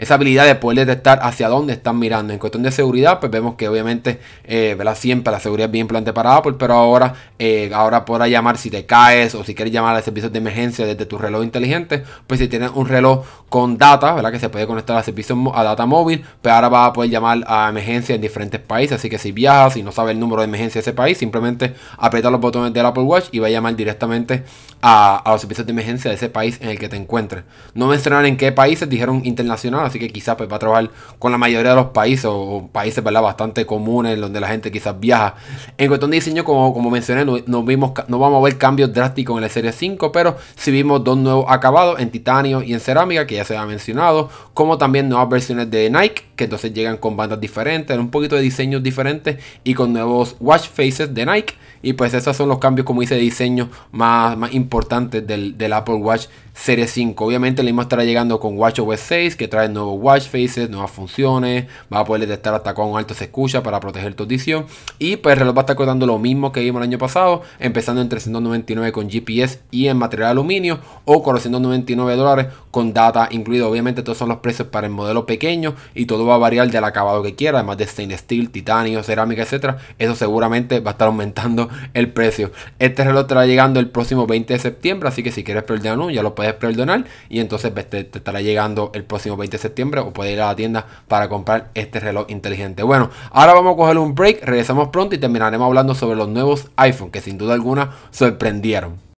Esa 0.00 0.14
habilidad 0.14 0.46
de 0.46 0.56
poder 0.56 0.86
detectar 0.86 1.20
hacia 1.22 1.48
dónde 1.48 1.74
están 1.74 1.98
mirando. 1.98 2.32
En 2.32 2.38
cuestión 2.38 2.62
de 2.62 2.72
seguridad, 2.72 3.20
pues 3.20 3.30
vemos 3.30 3.54
que 3.54 3.68
obviamente, 3.68 4.18
eh. 4.44 4.76
Siempre 4.94 5.30
la 5.30 5.38
seguridad 5.38 5.66
es 5.66 5.72
bien 5.72 5.82
importante 5.82 6.12
para 6.12 6.36
Apple, 6.36 6.54
pero 6.58 6.74
ahora, 6.74 7.14
eh, 7.38 7.70
ahora 7.72 8.04
podrá 8.04 8.26
llamar 8.26 8.56
si 8.58 8.70
te 8.70 8.86
caes 8.86 9.34
o 9.34 9.44
si 9.44 9.54
quieres 9.54 9.72
llamar 9.72 9.94
a 9.94 10.02
servicios 10.02 10.32
de 10.32 10.38
emergencia 10.38 10.84
desde 10.84 11.06
tu 11.06 11.16
reloj 11.16 11.44
inteligente, 11.44 12.02
pues 12.26 12.40
si 12.40 12.48
tienes 12.48 12.70
un 12.74 12.88
reloj 12.88 13.24
con 13.48 13.78
data, 13.78 14.14
¿verdad? 14.14 14.32
Que 14.32 14.40
se 14.40 14.48
puede 14.48 14.66
conectar 14.66 14.96
a 14.96 15.02
servicios 15.02 15.38
a 15.54 15.62
data 15.62 15.86
móvil, 15.86 16.24
pues 16.40 16.52
ahora 16.52 16.68
va 16.68 16.86
a 16.86 16.92
poder 16.92 17.10
llamar 17.10 17.44
a 17.46 17.68
emergencia 17.68 18.14
en 18.14 18.20
diferentes 18.20 18.60
países. 18.60 18.96
Así 18.96 19.10
que 19.10 19.18
si 19.18 19.32
viajas 19.32 19.76
y 19.76 19.82
no 19.82 19.92
sabes 19.92 20.14
el 20.14 20.20
número 20.20 20.40
de 20.40 20.48
emergencia 20.48 20.80
de 20.80 20.82
ese 20.82 20.92
país, 20.92 21.18
simplemente 21.18 21.74
aprieta 21.98 22.30
los 22.30 22.40
botones 22.40 22.72
del 22.72 22.86
Apple 22.86 23.04
Watch 23.04 23.28
y 23.32 23.38
va 23.38 23.48
a 23.48 23.50
llamar 23.50 23.76
directamente 23.76 24.44
a, 24.80 25.18
a 25.18 25.32
los 25.32 25.40
servicios 25.42 25.66
de 25.66 25.72
emergencia 25.72 26.10
de 26.10 26.16
ese 26.16 26.30
país 26.30 26.58
en 26.60 26.70
el 26.70 26.78
que 26.78 26.88
te 26.88 26.96
encuentres. 26.96 27.44
No 27.74 27.86
mencionar 27.86 28.24
en 28.24 28.36
qué 28.36 28.50
países, 28.52 28.88
dijeron 28.88 29.22
internacional, 29.24 29.89
así 29.90 29.98
que 29.98 30.08
quizás 30.08 30.36
pues, 30.36 30.50
va 30.50 30.56
a 30.56 30.58
trabajar 30.58 30.90
con 31.18 31.32
la 31.32 31.38
mayoría 31.38 31.70
de 31.70 31.76
los 31.76 31.86
países 31.86 32.26
o, 32.28 32.68
países 32.72 33.02
¿verdad? 33.02 33.22
bastante 33.22 33.66
comunes 33.66 34.18
donde 34.20 34.40
la 34.40 34.48
gente 34.48 34.70
quizás 34.70 34.98
viaja. 34.98 35.34
En 35.76 35.88
cuestión 35.88 36.10
de 36.10 36.16
diseño, 36.16 36.44
como, 36.44 36.72
como 36.72 36.90
mencioné, 36.90 37.24
no, 37.24 37.62
vimos, 37.62 37.92
no 38.08 38.18
vamos 38.18 38.40
a 38.40 38.44
ver 38.44 38.58
cambios 38.58 38.92
drásticos 38.92 39.36
en 39.36 39.42
la 39.42 39.48
serie 39.48 39.72
5, 39.72 40.12
pero 40.12 40.36
sí 40.56 40.70
vimos 40.70 41.04
dos 41.04 41.18
nuevos 41.18 41.46
acabados 41.48 42.00
en 42.00 42.10
titanio 42.10 42.62
y 42.62 42.72
en 42.72 42.80
cerámica, 42.80 43.26
que 43.26 43.36
ya 43.36 43.44
se 43.44 43.56
ha 43.56 43.66
mencionado, 43.66 44.30
como 44.54 44.78
también 44.78 45.08
nuevas 45.08 45.28
versiones 45.28 45.70
de 45.70 45.90
Nike, 45.90 46.24
que 46.36 46.44
entonces 46.44 46.72
llegan 46.72 46.96
con 46.96 47.16
bandas 47.16 47.40
diferentes, 47.40 47.96
un 47.98 48.10
poquito 48.10 48.36
de 48.36 48.42
diseños 48.42 48.82
diferentes 48.82 49.36
y 49.64 49.74
con 49.74 49.92
nuevos 49.92 50.36
watch 50.40 50.68
faces 50.68 51.12
de 51.12 51.26
Nike. 51.26 51.54
Y 51.82 51.94
pues 51.94 52.12
esos 52.12 52.36
son 52.36 52.48
los 52.48 52.58
cambios, 52.58 52.84
como 52.86 53.00
dice, 53.00 53.14
de 53.14 53.22
diseño 53.22 53.70
más, 53.90 54.36
más 54.36 54.52
importantes 54.52 55.26
del, 55.26 55.72
Apple 55.72 55.94
Watch 55.94 56.26
Serie 56.52 56.86
5. 56.86 57.24
Obviamente 57.24 57.62
el 57.62 57.66
mismo 57.66 57.82
estará 57.82 58.04
llegando 58.04 58.38
con 58.38 58.58
WatchOS 58.58 59.00
6 59.00 59.36
que 59.36 59.48
trae 59.48 59.68
nuevos 59.68 59.79
watch 59.88 60.24
faces, 60.24 60.70
nuevas 60.70 60.90
funciones, 60.90 61.66
va 61.92 62.00
a 62.00 62.04
poder 62.04 62.26
detectar 62.26 62.54
hasta 62.54 62.74
cuán 62.74 62.96
alto 62.96 63.14
se 63.14 63.24
escucha 63.24 63.62
para 63.62 63.80
proteger 63.80 64.14
tu 64.14 64.24
audición 64.24 64.66
y 64.98 65.16
pues 65.16 65.34
el 65.34 65.40
reloj 65.40 65.56
va 65.56 65.60
a 65.60 65.64
estar 65.64 65.76
costando 65.76 66.06
lo 66.06 66.18
mismo 66.18 66.52
que 66.52 66.60
vimos 66.60 66.80
el 66.80 66.88
año 66.88 66.98
pasado, 66.98 67.42
empezando 67.58 68.02
en 68.02 68.08
399 68.08 68.92
con 68.92 69.10
GPS 69.10 69.60
y 69.70 69.88
en 69.88 69.96
material 69.96 70.28
de 70.28 70.30
aluminio 70.32 70.78
o 71.04 71.22
499 71.22 72.16
dólares 72.16 72.46
con 72.70 72.92
data 72.92 73.28
incluido. 73.30 73.68
Obviamente 73.68 74.02
todos 74.02 74.18
son 74.18 74.28
los 74.28 74.38
precios 74.38 74.68
para 74.68 74.86
el 74.86 74.92
modelo 74.92 75.26
pequeño 75.26 75.74
y 75.94 76.06
todo 76.06 76.26
va 76.26 76.34
a 76.34 76.38
variar 76.38 76.70
del 76.70 76.84
acabado 76.84 77.22
que 77.22 77.34
quiera, 77.34 77.58
además 77.58 77.78
de 77.78 77.86
stainless 77.86 78.20
steel, 78.20 78.50
titanio, 78.50 79.02
cerámica, 79.02 79.42
etcétera. 79.42 79.78
Eso 79.98 80.14
seguramente 80.14 80.80
va 80.80 80.90
a 80.90 80.92
estar 80.92 81.08
aumentando 81.08 81.68
el 81.94 82.12
precio. 82.12 82.50
Este 82.78 83.04
reloj 83.04 83.22
estará 83.22 83.46
llegando 83.46 83.80
el 83.80 83.88
próximo 83.88 84.26
20 84.26 84.52
de 84.52 84.58
septiembre, 84.58 85.08
así 85.08 85.22
que 85.22 85.32
si 85.32 85.44
quieres 85.44 85.64
uno 85.92 86.10
ya 86.10 86.22
lo 86.22 86.34
puedes 86.34 86.54
perdonar 86.54 87.04
y 87.28 87.40
entonces 87.40 87.70
pues, 87.70 87.88
te, 87.88 88.00
estará 88.00 88.40
llegando 88.40 88.90
el 88.94 89.04
próximo 89.04 89.36
20 89.36 89.56
de 89.56 89.59
septiembre 89.60 90.00
o 90.00 90.12
puedes 90.12 90.32
ir 90.32 90.40
a 90.40 90.46
la 90.46 90.56
tienda 90.56 90.86
para 91.08 91.28
comprar 91.28 91.70
este 91.74 92.00
reloj 92.00 92.26
inteligente. 92.28 92.82
Bueno, 92.82 93.10
ahora 93.30 93.54
vamos 93.54 93.74
a 93.74 93.76
coger 93.76 93.98
un 93.98 94.14
break, 94.14 94.42
regresamos 94.42 94.88
pronto 94.88 95.14
y 95.14 95.18
terminaremos 95.18 95.66
hablando 95.66 95.94
sobre 95.94 96.16
los 96.16 96.28
nuevos 96.28 96.70
iPhone 96.76 97.10
que 97.10 97.20
sin 97.20 97.38
duda 97.38 97.54
alguna 97.54 97.92
sorprendieron. 98.10 99.09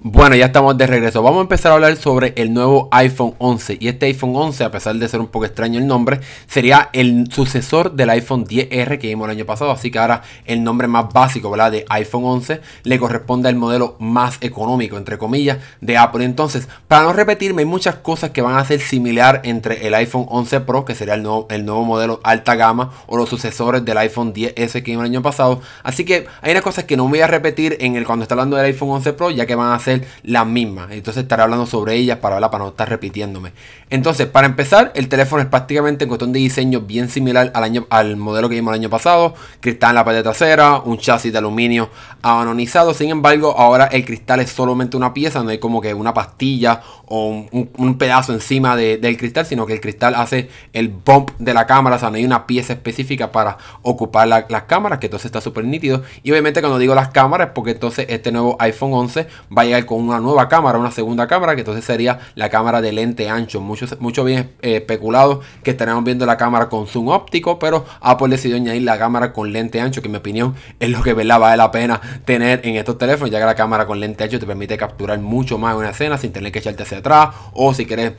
Bueno, 0.00 0.36
ya 0.36 0.46
estamos 0.46 0.78
de 0.78 0.86
regreso. 0.86 1.24
Vamos 1.24 1.38
a 1.38 1.42
empezar 1.42 1.72
a 1.72 1.74
hablar 1.74 1.96
sobre 1.96 2.32
el 2.36 2.54
nuevo 2.54 2.88
iPhone 2.92 3.34
11. 3.38 3.78
Y 3.80 3.88
este 3.88 4.06
iPhone 4.06 4.30
11, 4.32 4.62
a 4.62 4.70
pesar 4.70 4.94
de 4.94 5.08
ser 5.08 5.18
un 5.18 5.26
poco 5.26 5.44
extraño 5.44 5.80
el 5.80 5.88
nombre, 5.88 6.20
sería 6.46 6.88
el 6.92 7.28
sucesor 7.32 7.90
del 7.90 8.10
iPhone 8.10 8.46
10R 8.46 9.00
que 9.00 9.08
vimos 9.08 9.24
el 9.24 9.32
año 9.32 9.44
pasado. 9.44 9.72
Así 9.72 9.90
que 9.90 9.98
ahora 9.98 10.22
el 10.44 10.62
nombre 10.62 10.86
más 10.86 11.12
básico, 11.12 11.50
¿verdad? 11.50 11.72
De 11.72 11.84
iPhone 11.88 12.22
11 12.24 12.60
le 12.84 12.98
corresponde 13.00 13.48
al 13.48 13.56
modelo 13.56 13.96
más 13.98 14.38
económico, 14.40 14.96
entre 14.96 15.18
comillas, 15.18 15.58
de 15.80 15.96
Apple. 15.96 16.24
Entonces, 16.24 16.68
para 16.86 17.02
no 17.02 17.12
repetirme, 17.12 17.62
hay 17.62 17.66
muchas 17.66 17.96
cosas 17.96 18.30
que 18.30 18.40
van 18.40 18.56
a 18.56 18.64
ser 18.64 18.78
similar 18.78 19.40
entre 19.42 19.84
el 19.88 19.94
iPhone 19.94 20.26
11 20.28 20.60
Pro, 20.60 20.84
que 20.84 20.94
sería 20.94 21.14
el 21.14 21.24
nuevo, 21.24 21.48
el 21.50 21.66
nuevo 21.66 21.84
modelo 21.84 22.20
alta 22.22 22.54
gama, 22.54 22.92
o 23.08 23.16
los 23.16 23.28
sucesores 23.28 23.84
del 23.84 23.98
iPhone 23.98 24.32
10S 24.32 24.74
que 24.74 24.92
vimos 24.92 25.06
el 25.06 25.10
año 25.10 25.22
pasado. 25.22 25.60
Así 25.82 26.04
que 26.04 26.28
hay 26.40 26.52
unas 26.52 26.62
cosas 26.62 26.84
que 26.84 26.96
no 26.96 27.08
voy 27.08 27.18
a 27.18 27.26
repetir 27.26 27.78
en 27.80 27.96
el 27.96 28.06
cuando 28.06 28.22
está 28.22 28.36
hablando 28.36 28.56
del 28.56 28.66
iPhone 28.66 28.90
11 28.90 29.12
Pro, 29.14 29.32
ya 29.32 29.44
que 29.44 29.56
van 29.56 29.72
a 29.72 29.78
ser 29.80 29.87
la 30.22 30.44
misma 30.44 30.88
Entonces 30.90 31.22
estaré 31.22 31.42
hablando 31.42 31.66
sobre 31.66 31.94
ellas 31.94 32.18
para, 32.18 32.38
para 32.50 32.64
no 32.64 32.70
estar 32.70 32.88
repitiéndome. 32.88 33.52
Entonces, 33.90 34.26
para 34.26 34.46
empezar, 34.46 34.92
el 34.94 35.08
teléfono 35.08 35.42
es 35.42 35.48
prácticamente 35.48 36.04
en 36.04 36.08
cuestión 36.08 36.32
de 36.32 36.40
diseño 36.40 36.82
bien 36.82 37.08
similar 37.08 37.50
al, 37.54 37.64
año, 37.64 37.86
al 37.90 38.16
modelo 38.16 38.48
que 38.48 38.56
vimos 38.56 38.72
el 38.72 38.80
año 38.80 38.90
pasado. 38.90 39.34
Cristal 39.60 39.90
en 39.90 39.94
la 39.96 40.04
parte 40.04 40.22
trasera, 40.22 40.78
un 40.78 40.98
chasis 40.98 41.32
de 41.32 41.38
aluminio 41.38 41.90
anonizado. 42.22 42.92
Sin 42.94 43.10
embargo, 43.10 43.54
ahora 43.56 43.86
el 43.86 44.04
cristal 44.04 44.40
es 44.40 44.50
solamente 44.50 44.96
una 44.96 45.14
pieza, 45.14 45.42
no 45.42 45.50
hay 45.50 45.58
como 45.58 45.80
que 45.80 45.94
una 45.94 46.12
pastilla 46.12 46.82
o 47.08 47.46
un, 47.50 47.98
pedazo 47.98 48.32
encima 48.32 48.76
del 48.76 49.16
cristal, 49.16 49.46
sino 49.46 49.66
que 49.66 49.72
el 49.72 49.80
cristal 49.80 50.14
hace 50.14 50.48
el 50.72 50.88
bump 50.88 51.30
de 51.38 51.54
la 51.54 51.66
cámara, 51.66 51.96
o 51.96 51.98
sea, 51.98 52.10
no 52.10 52.16
hay 52.16 52.24
una 52.24 52.46
pieza 52.46 52.74
específica 52.74 53.32
para 53.32 53.58
ocupar 53.82 54.28
las 54.28 54.62
cámaras, 54.64 54.98
que 54.98 55.06
entonces 55.06 55.26
está 55.26 55.40
súper 55.40 55.64
nítido. 55.64 56.02
Y 56.22 56.30
obviamente 56.30 56.60
cuando 56.60 56.78
digo 56.78 56.94
las 56.94 57.08
cámaras, 57.08 57.50
porque 57.54 57.72
entonces 57.72 58.06
este 58.08 58.30
nuevo 58.30 58.56
iPhone 58.60 58.92
11 58.92 59.26
va 59.56 59.62
a 59.62 59.64
llegar 59.64 59.86
con 59.86 60.00
una 60.00 60.20
nueva 60.20 60.48
cámara, 60.48 60.78
una 60.78 60.90
segunda 60.90 61.26
cámara, 61.26 61.54
que 61.54 61.62
entonces 61.62 61.84
sería 61.84 62.18
la 62.34 62.50
cámara 62.50 62.80
de 62.80 62.92
lente 62.92 63.28
ancho. 63.28 63.60
Muchos 63.60 64.00
mucho 64.00 64.24
bien 64.24 64.50
eh, 64.62 64.76
especulado 64.76 65.40
que 65.62 65.70
estaremos 65.70 66.04
viendo 66.04 66.26
la 66.26 66.36
cámara 66.36 66.68
con 66.68 66.86
zoom 66.86 67.08
óptico, 67.08 67.58
pero 67.58 67.86
Apple 68.00 68.28
decidió 68.28 68.56
añadir 68.56 68.82
la 68.82 68.98
cámara 68.98 69.32
con 69.32 69.52
lente 69.52 69.80
ancho, 69.80 70.02
que 70.02 70.08
en 70.08 70.12
mi 70.12 70.18
opinión 70.18 70.54
es 70.78 70.90
lo 70.90 71.02
que 71.02 71.14
vale 71.14 71.56
la 71.56 71.70
pena 71.70 72.00
tener 72.24 72.60
en 72.64 72.76
estos 72.76 72.98
teléfonos, 72.98 73.30
ya 73.30 73.38
que 73.38 73.46
la 73.46 73.54
cámara 73.54 73.86
con 73.86 73.98
lente 73.98 74.24
ancho 74.24 74.38
te 74.38 74.46
permite 74.46 74.76
capturar 74.76 75.18
mucho 75.18 75.58
más 75.58 75.74
una 75.74 75.90
escena 75.90 76.18
sin 76.18 76.32
tener 76.32 76.52
que 76.52 76.58
echarte 76.58 76.82
hacia 76.82 76.97
atrás, 76.98 77.30
o 77.52 77.74
si 77.74 77.86
quieres 77.86 78.12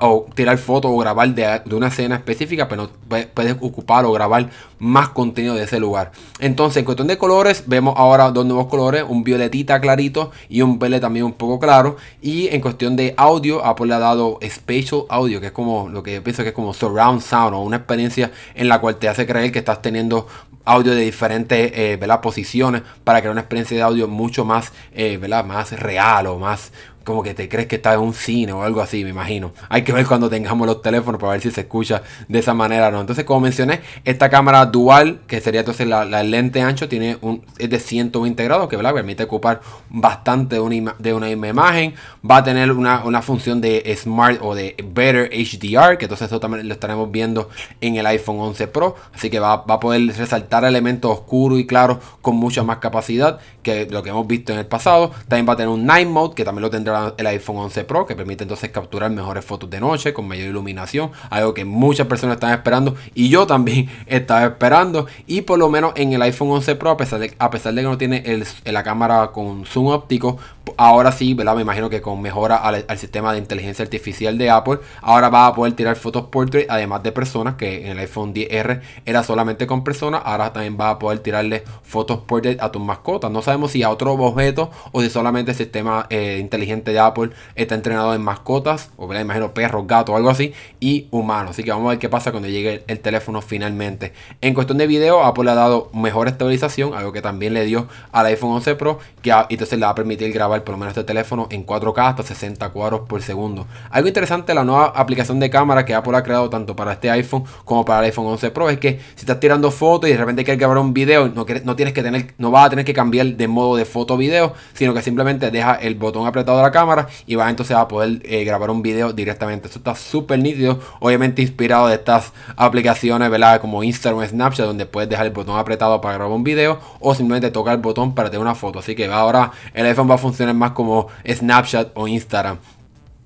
o 0.00 0.26
tirar 0.34 0.58
fotos 0.58 0.90
o 0.92 0.98
grabar 0.98 1.34
de, 1.34 1.62
una 1.72 1.88
escena 1.88 2.16
específica, 2.16 2.68
pero 2.68 2.90
puedes 3.34 3.56
ocupar 3.60 4.04
o 4.04 4.12
grabar 4.12 4.50
más 4.78 5.10
contenido 5.10 5.54
de 5.54 5.64
ese 5.64 5.78
lugar. 5.78 6.12
Entonces, 6.38 6.78
en 6.78 6.84
cuestión 6.84 7.08
de 7.08 7.18
colores, 7.18 7.64
vemos 7.66 7.94
ahora 7.96 8.30
dos 8.30 8.46
nuevos 8.46 8.66
colores, 8.66 9.04
un 9.06 9.22
violetita 9.22 9.80
clarito 9.80 10.30
y 10.48 10.62
un 10.62 10.78
verde 10.78 11.00
también 11.00 11.24
un 11.26 11.34
poco 11.34 11.58
claro. 11.58 11.96
Y 12.22 12.48
en 12.48 12.60
cuestión 12.60 12.96
de 12.96 13.14
audio, 13.16 13.64
Apple 13.64 13.86
le 13.86 13.94
ha 13.94 13.98
dado 13.98 14.38
Spatial 14.42 15.04
Audio, 15.08 15.40
que 15.40 15.46
es 15.46 15.52
como 15.52 15.88
lo 15.88 16.02
que 16.02 16.14
yo 16.14 16.24
pienso 16.24 16.42
que 16.42 16.50
es 16.50 16.54
como 16.54 16.72
Surround 16.72 17.20
Sound 17.20 17.54
o 17.54 17.60
una 17.60 17.76
experiencia 17.76 18.30
en 18.54 18.68
la 18.68 18.80
cual 18.80 18.96
te 18.96 19.08
hace 19.08 19.26
creer 19.26 19.52
que 19.52 19.58
estás 19.58 19.82
teniendo 19.82 20.26
audio 20.64 20.94
de 20.94 21.02
diferentes 21.02 21.72
eh, 21.74 21.98
posiciones 22.22 22.82
para 23.04 23.20
crear 23.20 23.32
una 23.32 23.40
experiencia 23.40 23.76
de 23.76 23.82
audio 23.82 24.08
mucho 24.08 24.44
más, 24.44 24.72
eh, 24.92 25.18
más 25.18 25.72
real 25.72 26.26
o 26.26 26.38
más, 26.38 26.72
como 27.04 27.22
que 27.22 27.34
te 27.34 27.48
crees 27.48 27.66
que 27.66 27.76
estás 27.76 27.94
en 27.94 28.00
un 28.00 28.14
cine 28.14 28.52
o 28.52 28.62
algo 28.62 28.80
así, 28.80 29.04
me 29.04 29.10
imagino. 29.10 29.52
Hay 29.68 29.82
que 29.82 29.92
ver 29.92 30.06
cuando 30.06 30.28
tengamos 30.28 30.66
los 30.66 30.82
teléfonos 30.82 31.20
para 31.20 31.32
ver 31.32 31.40
si 31.40 31.50
se 31.50 31.62
escucha 31.62 32.02
de 32.28 32.38
esa 32.38 32.54
manera 32.54 32.88
o 32.88 32.90
no. 32.90 33.00
Entonces, 33.00 33.24
como 33.24 33.40
mencioné, 33.40 33.80
esta 34.04 34.28
cámara 34.28 34.66
dual, 34.66 35.20
que 35.26 35.40
sería 35.40 35.60
entonces 35.60 35.86
la, 35.86 36.04
lente 36.22 36.60
ancho, 36.60 36.88
tiene 36.88 37.16
un, 37.20 37.42
es 37.58 37.70
de 37.70 37.80
120 37.80 38.44
grados, 38.44 38.68
que 38.68 38.76
¿verdad? 38.76 38.94
permite 38.94 39.24
ocupar 39.24 39.60
bastante 39.88 40.56
de 40.56 40.60
una, 40.60 40.94
de 40.98 41.14
una 41.14 41.26
misma 41.26 41.48
imagen. 41.48 41.94
Va 42.28 42.38
a 42.38 42.44
tener 42.44 42.70
una, 42.72 43.22
función 43.22 43.60
de 43.60 43.96
Smart 43.96 44.38
o 44.42 44.54
de 44.54 44.76
Better 44.92 45.30
HDR, 45.30 45.98
que 45.98 46.04
entonces 46.04 46.26
eso 46.26 46.40
también 46.40 46.66
lo 46.66 46.74
estaremos 46.74 47.10
viendo 47.10 47.50
en 47.80 47.96
el 47.96 48.06
iPhone 48.06 48.40
11 48.40 48.68
Pro. 48.68 48.96
Así 49.14 49.30
que 49.30 49.40
va, 49.40 49.56
va 49.64 49.74
a 49.74 49.80
poder 49.80 50.06
resaltar 50.16 50.64
elementos 50.64 51.10
oscuros 51.10 51.58
y 51.58 51.66
claros 51.66 51.98
con 52.20 52.36
mucha 52.36 52.62
más 52.62 52.78
capacidad 52.78 53.40
que 53.62 53.86
lo 53.86 54.02
que 54.02 54.10
hemos 54.10 54.26
visto 54.26 54.52
en 54.52 54.58
el 54.58 54.66
pasado. 54.66 55.10
También 55.28 55.48
va 55.48 55.54
a 55.54 55.56
tener 55.56 55.68
un 55.68 55.86
Night 55.86 56.08
Mode, 56.08 56.34
que 56.34 56.44
también 56.44 56.62
lo 56.62 56.70
tendrá 56.70 57.14
el 57.16 57.26
iPhone 57.26 57.58
11 57.58 57.84
Pro, 57.84 58.06
que 58.06 58.14
permite 58.14 58.44
entonces 58.44 58.70
capturar 58.70 59.10
mejores 59.10 59.44
fotos 59.44 59.68
de 59.70 59.80
noche 59.80 60.12
con 60.12 60.26
mayor 60.26 60.48
iluminación, 60.48 61.10
algo 61.30 61.54
que 61.54 61.64
muchas 61.64 62.06
personas 62.06 62.36
están 62.36 62.52
esperando 62.52 62.96
y 63.14 63.28
yo 63.28 63.46
también 63.46 63.88
estaba 64.06 64.44
esperando. 64.44 65.06
Y 65.26 65.42
por 65.42 65.58
lo 65.58 65.68
menos 65.68 65.92
en 65.96 66.12
el 66.12 66.22
iPhone 66.22 66.50
11 66.50 66.76
Pro, 66.76 66.90
a 66.90 66.96
pesar 66.96 67.20
de, 67.20 67.34
a 67.38 67.50
pesar 67.50 67.74
de 67.74 67.82
que 67.82 67.88
no 67.88 67.98
tiene 67.98 68.22
el, 68.26 68.46
la 68.64 68.82
cámara 68.82 69.28
con 69.32 69.64
zoom 69.66 69.88
óptico, 69.88 70.38
ahora 70.76 71.12
sí, 71.12 71.34
¿verdad? 71.34 71.54
Me 71.54 71.62
imagino 71.62 71.90
que 71.90 72.00
con 72.00 72.20
mejora 72.20 72.56
al, 72.56 72.98
sistema 72.98 73.32
de 73.32 73.38
inteligencia 73.38 73.82
artificial 73.82 74.36
de 74.38 74.50
Apple, 74.50 74.78
ahora 75.00 75.28
va 75.28 75.46
a 75.46 75.54
poder 75.54 75.74
tirar 75.74 75.96
fotos 75.96 76.24
portrait 76.26 76.66
además 76.68 77.02
de 77.02 77.12
personas, 77.12 77.54
que 77.54 77.86
en 77.86 77.92
el 77.92 77.98
iPhone 77.98 78.34
10R 78.34 78.80
era 79.06 79.22
solamente 79.22 79.66
con 79.66 79.84
personas, 79.84 80.22
ahora 80.24 80.52
también 80.52 80.76
va 80.78 80.90
a 80.90 80.98
poder 80.98 81.20
tirarle 81.20 81.64
fotos 81.82 82.20
portrait 82.20 82.60
a 82.60 82.70
tus 82.70 82.82
mascotas. 82.82 83.30
No 83.30 83.42
sabemos 83.42 83.72
si 83.72 83.82
a 83.82 83.90
otro 83.90 84.12
objeto 84.12 84.70
o 84.92 85.02
si 85.02 85.10
solamente 85.10 85.52
el 85.52 85.56
sistema 85.56 86.06
eh, 86.10 86.38
inteligente 86.40 86.92
de 86.92 86.98
Apple 86.98 87.30
está 87.54 87.74
entrenado 87.74 88.14
en 88.14 88.22
mascotas, 88.22 88.90
o 88.96 89.06
¿verdad? 89.06 89.22
imagino 89.22 89.54
perros, 89.54 89.86
gatos, 89.86 90.14
algo 90.14 90.30
así, 90.30 90.52
y 90.78 91.08
humanos. 91.10 91.52
Así 91.52 91.64
que 91.64 91.70
vamos 91.70 91.86
a 91.86 91.90
ver 91.90 91.98
qué 91.98 92.08
pasa 92.08 92.30
cuando 92.30 92.48
llegue 92.48 92.84
el 92.86 93.00
teléfono 93.00 93.42
finalmente. 93.42 94.12
En 94.40 94.54
cuestión 94.54 94.78
de 94.78 94.86
video, 94.86 95.24
Apple 95.24 95.44
le 95.44 95.50
ha 95.50 95.54
dado 95.54 95.90
mejor 95.92 96.28
estabilización, 96.28 96.94
algo 96.94 97.12
que 97.12 97.22
también 97.22 97.54
le 97.54 97.64
dio 97.64 97.88
al 98.12 98.26
iPhone 98.26 98.52
11 98.52 98.74
Pro, 98.76 98.98
que 99.22 99.32
entonces 99.48 99.78
le 99.78 99.84
va 99.84 99.92
a 99.92 99.94
permitir 99.94 100.32
grabar 100.32 100.59
por 100.64 100.72
lo 100.72 100.78
menos 100.78 100.92
este 100.92 101.04
teléfono 101.04 101.46
en 101.50 101.66
4K 101.66 102.08
hasta 102.10 102.22
60 102.22 102.68
cuadros 102.70 103.02
por 103.08 103.22
segundo. 103.22 103.66
Algo 103.90 104.08
interesante, 104.08 104.54
la 104.54 104.64
nueva 104.64 104.86
aplicación 104.94 105.40
de 105.40 105.50
cámara 105.50 105.84
que 105.84 105.94
Apple 105.94 106.16
ha 106.16 106.22
creado 106.22 106.50
tanto 106.50 106.76
para 106.76 106.92
este 106.92 107.10
iPhone 107.10 107.44
como 107.64 107.84
para 107.84 108.00
el 108.00 108.06
iPhone 108.06 108.26
11 108.26 108.50
Pro 108.50 108.70
es 108.70 108.78
que 108.78 109.00
si 109.14 109.20
estás 109.20 109.40
tirando 109.40 109.70
fotos 109.70 110.08
y 110.08 110.12
de 110.12 110.18
repente 110.18 110.44
quieres 110.44 110.58
grabar 110.58 110.78
un 110.78 110.92
video, 110.92 111.28
no, 111.28 111.46
no 111.64 111.76
tienes 111.76 111.94
que 111.94 112.02
tener, 112.02 112.34
no 112.38 112.50
vas 112.50 112.66
a 112.66 112.70
tener 112.70 112.84
que 112.84 112.94
cambiar 112.94 113.26
de 113.26 113.48
modo 113.48 113.76
de 113.76 113.84
foto 113.84 114.16
video, 114.16 114.54
sino 114.74 114.94
que 114.94 115.02
simplemente 115.02 115.50
deja 115.50 115.74
el 115.74 115.94
botón 115.94 116.26
apretado 116.26 116.58
de 116.58 116.64
la 116.64 116.70
cámara 116.70 117.08
y 117.26 117.34
vas 117.34 117.50
entonces 117.50 117.76
a 117.76 117.88
poder 117.88 118.20
eh, 118.24 118.44
grabar 118.44 118.70
un 118.70 118.82
video 118.82 119.12
directamente. 119.12 119.66
Esto 119.66 119.78
está 119.78 119.94
súper 119.94 120.38
nítido, 120.38 120.80
obviamente 121.00 121.42
inspirado 121.42 121.88
de 121.88 121.94
estas 121.94 122.32
aplicaciones, 122.56 123.30
¿verdad? 123.30 123.60
Como 123.60 123.82
Instagram, 123.82 124.26
Snapchat, 124.26 124.66
donde 124.66 124.86
puedes 124.86 125.08
dejar 125.08 125.26
el 125.26 125.32
botón 125.32 125.58
apretado 125.58 126.00
para 126.00 126.14
grabar 126.14 126.34
un 126.34 126.44
video 126.44 126.78
o 127.00 127.14
simplemente 127.14 127.50
tocar 127.50 127.74
el 127.74 127.80
botón 127.80 128.14
para 128.14 128.30
tener 128.30 128.42
una 128.42 128.54
foto. 128.54 128.78
Así 128.78 128.94
que 128.94 129.06
ahora 129.06 129.52
el 129.74 129.86
iPhone 129.86 130.10
va 130.10 130.14
a 130.14 130.18
funcionar 130.18 130.49
más 130.56 130.72
como 130.72 131.08
Snapchat 131.26 131.92
o 131.94 132.08
Instagram. 132.08 132.58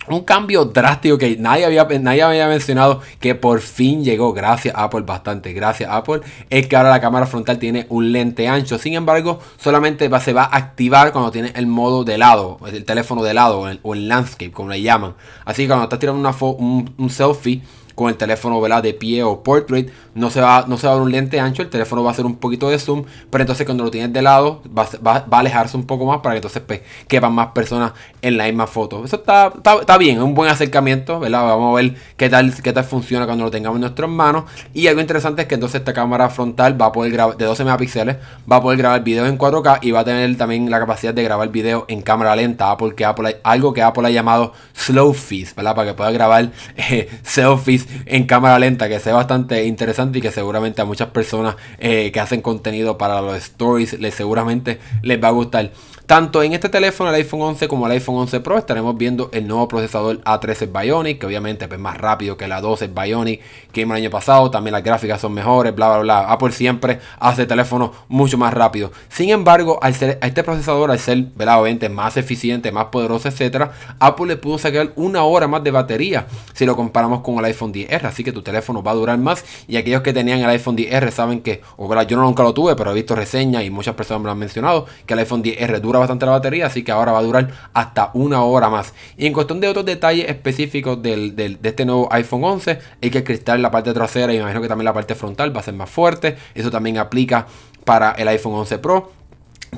un 0.09 0.23
cambio 0.23 0.67
drástico 0.67 1.17
que 1.17 1.37
nadie 1.39 1.65
había, 1.65 1.85
nadie 1.85 2.23
había 2.23 2.47
mencionado 2.47 3.01
que 3.21 3.35
por 3.35 3.61
fin 3.61 4.05
llegó 4.05 4.35
gracias 4.35 4.75
Apple, 4.77 5.01
bastante 5.01 5.55
gracias 5.55 5.91
Apple, 5.91 6.21
es 6.51 6.67
que 6.67 6.77
ahora 6.77 6.91
la 6.91 7.01
cámara 7.01 7.27
frontal 7.27 7.59
tiene 7.59 7.87
un 7.89 8.13
lente 8.13 8.47
ancho. 8.47 8.79
Sin 8.79 8.95
embargo, 8.95 9.41
solamente 9.57 10.11
se 10.21 10.33
va 10.33 10.45
a 10.45 10.57
activar 10.57 11.13
cuando 11.13 11.31
tiene 11.31 11.53
el 11.57 11.67
modo 11.67 12.05
de 12.05 12.19
lado, 12.19 12.59
el 12.67 12.85
teléfono 12.85 13.23
de 13.23 13.35
lado 13.35 13.61
o 13.83 13.95
el, 13.95 14.09
landscape, 14.09 14.53
como 14.53 14.69
le 14.69 14.83
llaman. 14.83 15.15
Así 15.45 15.63
que 15.63 15.69
cuando 15.69 15.85
estás 15.85 15.99
tirando 15.99 16.21
una 16.21 16.37
un, 16.41 16.95
un 16.99 17.11
selfie, 17.11 17.63
con 17.95 18.09
el 18.09 18.17
teléfono 18.17 18.61
de 18.83 18.95
pie 18.95 19.23
o 19.23 19.43
portrait, 19.43 19.91
no 20.15 20.31
se, 20.31 20.41
va, 20.41 20.65
no 20.67 20.79
se 20.79 20.87
va 20.87 20.93
a 20.93 20.97
dar 20.97 21.03
un 21.03 21.13
lente 21.13 21.41
ancho, 21.41 21.63
el 21.63 21.71
teléfono 21.71 22.03
va 22.03 22.11
a 22.11 22.13
hacer 22.13 22.25
un 22.25 22.37
poquito 22.37 22.69
de 22.71 22.79
zoom, 22.79 23.05
pero 23.31 23.43
entonces 23.43 23.67
cuando 23.67 23.85
lo 23.85 23.91
tienes 23.91 24.13
de 24.13 24.23
lado 24.23 24.63
va, 24.77 24.87
a 25.07 25.39
alejarse 25.39 25.77
un 25.77 25.85
poco 25.85 26.07
más 26.07 26.19
para 26.21 26.35
que 26.35 26.39
entonces 26.39 26.63
pues, 26.67 26.81
quepan 27.09 27.33
más 27.33 27.49
personas 27.49 27.93
en 28.23 28.37
la 28.37 28.45
misma 28.45 28.67
foto. 28.67 29.05
Eso 29.05 29.17
está, 29.17 29.53
está, 29.81 29.99
bien, 29.99 30.19
es 30.19 30.23
un 30.23 30.35
buen 30.35 30.51
acercamiento, 30.51 31.21
¿verdad? 31.21 31.43
Vamos 31.43 31.73
a 31.73 31.83
ver 31.83 31.95
qué 32.17 32.29
tal, 32.29 32.55
qué 32.63 32.73
tal 32.73 32.85
funciona 32.85 33.27
cuando 33.27 33.45
lo 33.45 33.51
tengamos 33.51 33.77
en 33.77 33.83
nuestras 33.83 34.09
manos. 34.09 34.45
Y 34.73 34.87
algo 34.87 35.01
interesante 35.01 35.43
es 35.43 35.49
que 35.49 35.55
entonces 35.55 35.81
esta 35.81 35.93
cámara 35.93 36.29
frontal 36.31 36.81
va 36.81 36.87
a 36.87 36.93
poder 36.93 37.13
grabar 37.13 37.37
de 37.37 37.45
12 37.45 37.65
megapíxeles, 37.65 38.17
va 38.51 38.57
a 38.57 38.63
poder 38.63 38.79
grabar 38.79 39.03
video 39.03 39.27
en 39.27 39.39
4K 39.39 39.79
y 39.83 39.91
va 39.91 40.01
a 40.01 40.05
tener 40.05 40.37
también 40.37 40.71
la 40.71 40.79
capacidad 40.79 41.13
de 41.13 41.23
grabar 41.23 41.49
video 41.51 41.85
en 41.89 42.03
cámara 42.03 42.35
lenta, 42.37 42.71
Apple, 42.71 42.95
algo 43.43 43.73
que 43.73 43.83
Apple 43.83 44.07
ha 44.07 44.11
llamado 44.11 44.53
slow 44.73 45.13
fees, 45.13 45.55
¿verdad? 45.55 45.75
Para 45.75 45.89
que 45.89 45.95
pueda 45.95 46.11
grabar 46.11 46.51
eh, 46.77 47.09
selfies 47.23 47.84
en 48.07 48.27
cámara 48.27 48.59
lenta, 48.59 48.89
que 48.89 49.01
sea 49.01 49.15
bastante 49.15 49.65
interesante 49.65 50.19
y 50.19 50.23
que 50.23 50.31
seguramente 50.31 50.83
a 50.83 50.85
muchas 50.85 51.09
personas 51.09 51.57
eh, 51.79 52.11
que 52.13 52.21
hacen 52.21 52.43
contenido 52.43 52.99
para 52.99 53.21
los 53.21 53.37
stories 53.37 53.99
les 54.01 54.15
seguramente 54.15 54.79
les 55.03 55.23
va 55.23 55.29
a 55.29 55.33
gustar. 55.33 55.71
Tanto 56.07 56.43
en 56.43 56.53
este 56.53 56.69
teléfono, 56.69 57.09
el 57.09 57.17
iPhone 57.17 57.41
11 57.41 57.67
como 57.67 57.87
el 57.87 57.93
iPhone 57.93 58.17
11 58.17 58.41
Pro, 58.41 58.59
estaremos 58.59 58.95
viendo 58.95 59.31
el 59.33 59.49
nuevo 59.49 59.67
procesador 59.69 60.21
A13 60.25 60.71
Bionic, 60.71 61.19
que 61.19 61.25
obviamente 61.25 61.65
es 61.65 61.79
más 61.79 61.97
rápido 61.97 62.37
que 62.37 62.47
la 62.47 62.61
12 62.61 62.89
Bionic 62.89 63.41
que 63.73 63.83
el 63.83 63.91
año 63.91 64.11
pasado. 64.11 64.51
También 64.51 64.73
las 64.73 64.85
gráficas 64.85 65.23
son 65.23 65.33
mejores, 65.33 65.75
bla, 65.75 65.89
bla, 65.89 65.99
bla. 66.01 66.19
Apple 66.31 66.53
siempre 66.53 67.01
hace 67.19 67.47
teléfonos 67.47 67.93
mucho 68.09 68.37
más 68.37 68.53
rápido. 68.53 68.93
Sin 69.09 69.31
embargo, 69.31 69.79
al 69.81 69.95
ser, 69.95 70.19
a 70.21 70.27
este 70.27 70.45
procesador, 70.45 70.91
al 70.91 70.99
ser, 70.99 71.25
obviamente, 71.39 71.89
más 71.89 72.19
eficiente, 72.19 72.71
más 72.71 72.87
poderoso, 72.87 73.29
etcétera, 73.29 73.73
Apple 73.99 74.27
le 74.27 74.37
pudo 74.37 74.59
sacar 74.59 74.93
una 74.97 75.23
hora 75.25 75.49
más 75.49 75.65
de 75.65 75.71
batería 75.71 76.27
si 76.53 76.67
lo 76.67 76.77
comparamos 76.77 77.23
con 77.23 77.39
el 77.39 77.47
iPhone 77.47 77.73
10R. 77.75 78.05
Así 78.05 78.25
que 78.25 78.33
tu 78.33 78.43
teléfono 78.43 78.83
va 78.83 78.93
a 78.93 78.95
durar 78.95 79.19
más. 79.19 79.45
Y 79.69 79.77
aquellos 79.77 80.03
que 80.03 80.13
tenían 80.13 80.41
el 80.41 80.49
iPhone 80.49 80.77
10R 80.77 81.11
saben 81.11 81.41
que, 81.41 81.61
o 81.77 81.89
verdad, 81.89 82.07
yo 82.07 82.17
nunca 82.17 82.43
lo 82.43 82.55
tuve, 82.55 82.77
pero 82.77 82.93
he 82.93 82.95
visto 82.95 83.15
reseñas 83.15 83.65
y 83.65 83.71
muchas 83.71 83.95
personas 83.95 84.23
me 84.23 84.27
lo 84.27 84.33
han 84.33 84.39
mencionado, 84.39 84.87
que 85.07 85.15
el 85.15 85.21
iPhone 85.21 85.43
10R 85.43 85.81
dura 85.81 85.99
bastante 85.99 86.25
la 86.27 86.33
batería, 86.33 86.67
así 86.67 86.83
que 86.83 86.93
ahora 86.93 87.13
va 87.13 87.19
a 87.19 87.23
durar 87.23 87.51
hasta 87.75 88.11
una 88.15 88.43
hora 88.43 88.71
más. 88.71 88.95
Y 89.17 89.27
en 89.27 89.33
cuestión 89.33 89.61
de 89.61 89.69
otros 89.69 89.85
detalles 89.85 90.29
específicos 90.29 91.03
del, 91.03 91.37
de 91.37 91.59
este 91.63 91.85
nuevo 91.85 92.09
iPhone 92.13 92.45
11, 92.45 92.79
hay 93.03 93.11
que 93.11 93.19
el 93.19 93.25
cristal 93.25 93.61
la 93.61 93.71
parte 93.71 93.93
trasera 93.93 94.33
y 94.33 94.37
me 94.37 94.43
imagino 94.43 94.63
que 94.63 94.69
también 94.69 94.85
la 94.85 94.93
parte 94.93 95.15
frontal 95.15 95.55
va 95.55 95.61
a 95.61 95.65
ser 95.65 95.75
más 95.75 95.91
fuerte. 95.91 96.37
Eso 96.55 96.71
también 96.71 96.99
aplica 96.99 97.47
para 97.85 98.13
el 98.13 98.29
iPhone 98.29 98.55
11 98.55 98.79
Pro. 98.79 99.13